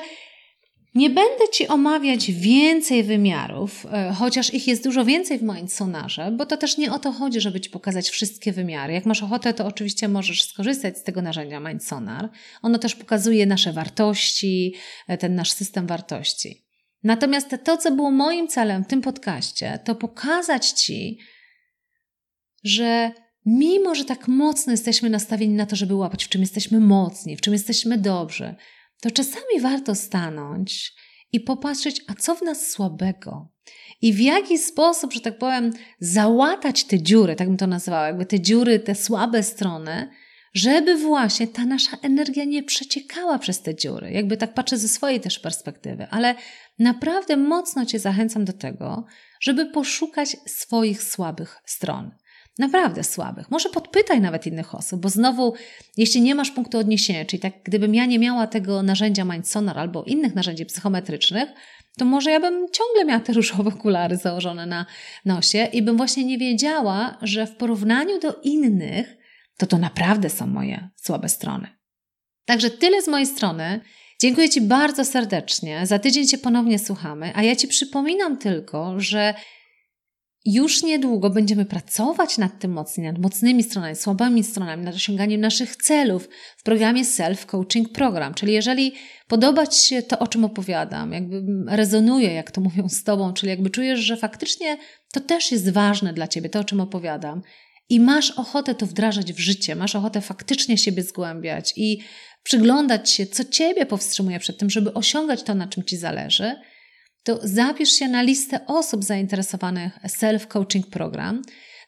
nie 0.96 1.10
będę 1.10 1.50
Ci 1.54 1.68
omawiać 1.68 2.32
więcej 2.32 3.04
wymiarów, 3.04 3.86
e, 3.92 4.14
chociaż 4.14 4.54
ich 4.54 4.68
jest 4.68 4.84
dużo 4.84 5.06
więcej 5.06 5.40
w 5.40 5.44
moim 5.44 5.68
sonarze, 5.68 6.32
bo 6.32 6.46
to 6.46 6.58
też 6.58 6.78
nie 6.78 6.94
o 6.94 7.00
to 7.00 7.12
chodzi, 7.12 7.42
żeby 7.42 7.62
Ci 7.62 7.70
pokazać 7.70 8.10
wszystkie 8.10 8.52
wymiary. 8.52 8.94
Jak 8.94 9.06
masz 9.06 9.24
ochotę, 9.24 9.54
to 9.54 9.66
oczywiście 9.66 10.08
możesz 10.08 10.44
skorzystać 10.44 10.98
z 10.98 11.04
tego 11.04 11.22
narzędzia 11.22 11.60
Mindsonar. 11.60 12.30
Ono 12.62 12.80
też 12.80 12.96
pokazuje 12.96 13.46
nasze 13.46 13.74
wartości, 13.74 14.76
e, 15.08 15.18
ten 15.18 15.36
nasz 15.36 15.52
system 15.52 15.88
wartości. 15.88 16.66
Natomiast 17.04 17.56
to, 17.64 17.78
co 17.78 17.92
było 17.92 18.12
moim 18.12 18.48
celem 18.48 18.84
w 18.84 18.88
tym 18.88 19.02
podcaście, 19.02 19.80
to 19.86 19.96
pokazać 19.96 20.70
Ci, 20.70 21.20
że 22.64 23.12
mimo, 23.46 23.96
że 23.96 24.06
tak 24.06 24.28
mocno 24.28 24.72
jesteśmy 24.72 25.10
nastawieni 25.10 25.54
na 25.54 25.66
to, 25.66 25.76
żeby 25.76 25.96
łapać, 25.96 26.26
w 26.26 26.30
czym 26.30 26.42
jesteśmy 26.42 26.80
mocni, 26.80 27.38
w 27.38 27.42
czym 27.42 27.54
jesteśmy 27.54 27.98
dobrzy, 27.98 28.56
to 29.02 29.12
czasami 29.12 29.60
warto 29.62 29.96
stanąć 29.96 30.94
i 31.32 31.40
popatrzeć, 31.40 32.02
a 32.08 32.14
co 32.14 32.36
w 32.36 32.42
nas 32.42 32.68
słabego. 32.68 33.52
I 34.02 34.14
w 34.14 34.20
jaki 34.20 34.58
sposób, 34.58 35.14
że 35.14 35.20
tak 35.20 35.38
powiem, 35.38 35.72
załatać 36.00 36.84
te 36.84 37.02
dziury, 37.02 37.36
tak 37.36 37.48
bym 37.48 37.58
to 37.58 37.68
nazwała, 37.68 38.08
jakby 38.08 38.26
te 38.26 38.40
dziury, 38.40 38.80
te 38.80 38.96
słabe 38.96 39.44
strony, 39.44 40.10
żeby 40.54 40.98
właśnie 40.98 41.48
ta 41.48 41.66
nasza 41.66 41.98
energia 42.02 42.44
nie 42.44 42.64
przeciekała 42.64 43.40
przez 43.40 43.62
te 43.62 43.76
dziury. 43.76 44.12
Jakby 44.12 44.38
tak 44.38 44.54
patrzę 44.54 44.78
ze 44.78 44.88
swojej 44.88 45.20
też 45.20 45.40
perspektywy, 45.40 46.08
ale 46.10 46.36
naprawdę 46.80 47.38
mocno 47.38 47.86
Cię 47.86 48.00
zachęcam 48.00 48.46
do 48.46 48.54
tego, 48.54 49.06
żeby 49.42 49.66
poszukać 49.66 50.38
swoich 50.46 51.04
słabych 51.04 51.58
stron 51.66 52.12
naprawdę 52.62 53.04
słabych. 53.04 53.52
Może 53.52 53.70
podpytaj 53.70 54.22
nawet 54.22 54.48
innych 54.48 54.76
osób, 54.76 55.02
bo 55.02 55.10
znowu, 55.10 55.54
jeśli 55.98 56.22
nie 56.22 56.36
masz 56.36 56.52
punktu 56.52 56.78
odniesienia, 56.78 57.26
czyli 57.26 57.40
tak, 57.40 57.54
gdybym 57.64 57.96
ja 57.96 58.06
nie 58.06 58.20
miała 58.20 58.48
tego 58.48 58.84
narzędzia 58.84 59.26
Mindsonar 59.26 59.80
albo 59.80 60.04
innych 60.04 60.36
narzędzi 60.36 60.66
psychometrycznych, 60.66 61.50
to 61.98 62.06
może 62.06 62.32
ja 62.32 62.40
bym 62.40 62.68
ciągle 62.72 63.06
miała 63.06 63.20
te 63.20 63.34
różowe 63.34 63.70
okulary 63.70 64.18
założone 64.18 64.66
na 64.66 64.86
nosie 65.26 65.68
i 65.74 65.82
bym 65.82 65.98
właśnie 65.98 66.26
nie 66.26 66.38
wiedziała, 66.38 67.18
że 67.22 67.48
w 67.48 67.56
porównaniu 67.56 68.20
do 68.20 68.40
innych, 68.44 69.18
to 69.58 69.68
to 69.68 69.78
naprawdę 69.78 70.30
są 70.30 70.48
moje 70.48 70.90
słabe 70.96 71.30
strony. 71.30 71.68
Także 72.46 72.70
tyle 72.70 73.02
z 73.02 73.08
mojej 73.08 73.28
strony. 73.28 73.82
Dziękuję 74.20 74.50
Ci 74.50 74.62
bardzo 74.62 75.06
serdecznie. 75.06 75.86
Za 75.86 76.00
tydzień 76.00 76.28
Cię 76.28 76.38
ponownie 76.38 76.80
słuchamy, 76.80 77.32
a 77.36 77.44
ja 77.44 77.56
Ci 77.56 77.68
przypominam 77.68 78.38
tylko, 78.38 79.00
że 79.00 79.34
już 80.46 80.84
niedługo 80.84 81.30
będziemy 81.30 81.66
pracować 81.66 82.38
nad 82.38 82.60
tym 82.60 82.72
mocniej, 82.72 83.08
nad 83.08 83.18
mocnymi 83.22 83.64
stronami, 83.64 83.96
słabymi 83.96 84.44
stronami, 84.44 84.84
nad 84.84 84.96
osiąganiem 84.96 85.42
naszych 85.42 85.76
celów 85.76 86.30
w 86.58 86.64
programie 86.64 87.06
Self 87.06 87.46
Coaching 87.46 87.92
Program. 87.92 88.34
Czyli 88.34 88.54
jeżeli 88.54 88.94
podoba 89.28 89.68
Ci 89.68 89.88
się 89.88 90.02
to, 90.02 90.20
o 90.20 90.28
czym 90.28 90.46
opowiadam, 90.46 91.14
jakby 91.14 91.44
rezonuje, 91.68 92.34
jak 92.34 92.52
to 92.52 92.62
mówią 92.62 92.90
z 92.90 93.04
Tobą, 93.04 93.34
czyli 93.34 93.50
jakby 93.50 93.70
czujesz, 93.70 94.00
że 94.00 94.18
faktycznie 94.18 94.78
to 95.14 95.20
też 95.20 95.52
jest 95.52 95.70
ważne 95.70 96.14
dla 96.14 96.28
Ciebie, 96.28 96.50
to 96.50 96.60
o 96.60 96.64
czym 96.64 96.82
opowiadam, 96.82 97.42
i 97.90 98.00
masz 98.00 98.32
ochotę 98.32 98.76
to 98.76 98.86
wdrażać 98.86 99.34
w 99.34 99.40
życie, 99.40 99.76
masz 99.76 99.96
ochotę 99.96 100.22
faktycznie 100.22 100.78
siebie 100.78 101.04
zgłębiać 101.04 101.74
i 101.76 102.00
przyglądać 102.44 103.10
się, 103.10 103.26
co 103.26 103.46
Ciebie 103.46 103.86
powstrzymuje 103.86 104.40
przed 104.40 104.58
tym, 104.58 104.70
żeby 104.70 104.94
osiągać 104.94 105.44
to, 105.44 105.56
na 105.56 105.68
czym 105.68 105.84
Ci 105.84 105.98
zależy, 105.98 106.56
to 107.24 107.40
zapisz 107.44 107.92
się 107.92 108.08
na 108.08 108.22
listę 108.22 108.60
osób 108.68 109.04
zainteresowanych 109.04 110.00
Self-Coaching 110.08 110.90
Program 110.90 111.42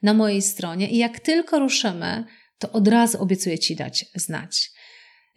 na 0.04 0.14
mojej 0.14 0.42
stronie 0.42 0.90
i 0.90 0.98
jak 0.98 1.20
tylko 1.20 1.60
ruszymy, 1.60 2.24
to 2.60 2.72
od 2.72 2.88
razu 2.88 3.22
obiecuję 3.22 3.60
Ci 3.60 3.76
dać 3.76 4.06
znać. 4.16 4.72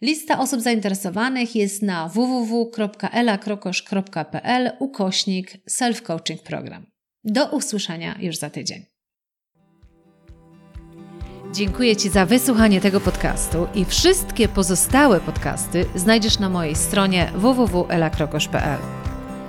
Lista 0.01 0.39
osób 0.39 0.61
zainteresowanych 0.61 1.55
jest 1.55 1.81
na 1.81 2.09
www.elakrokosz.pl 2.09 4.71
ukośnik 4.79 5.53
Self-Coaching 5.69 6.37
Program. 6.37 6.85
Do 7.23 7.49
usłyszenia 7.49 8.17
już 8.19 8.37
za 8.37 8.49
tydzień. 8.49 8.85
Dziękuję 11.53 11.95
Ci 11.95 12.09
za 12.09 12.25
wysłuchanie 12.25 12.81
tego 12.81 12.99
podcastu 12.99 13.67
i 13.75 13.85
wszystkie 13.85 14.47
pozostałe 14.47 15.19
podcasty 15.19 15.85
znajdziesz 15.95 16.39
na 16.39 16.49
mojej 16.49 16.75
stronie 16.75 17.31
www.elakrokosz.pl. 17.35 19.06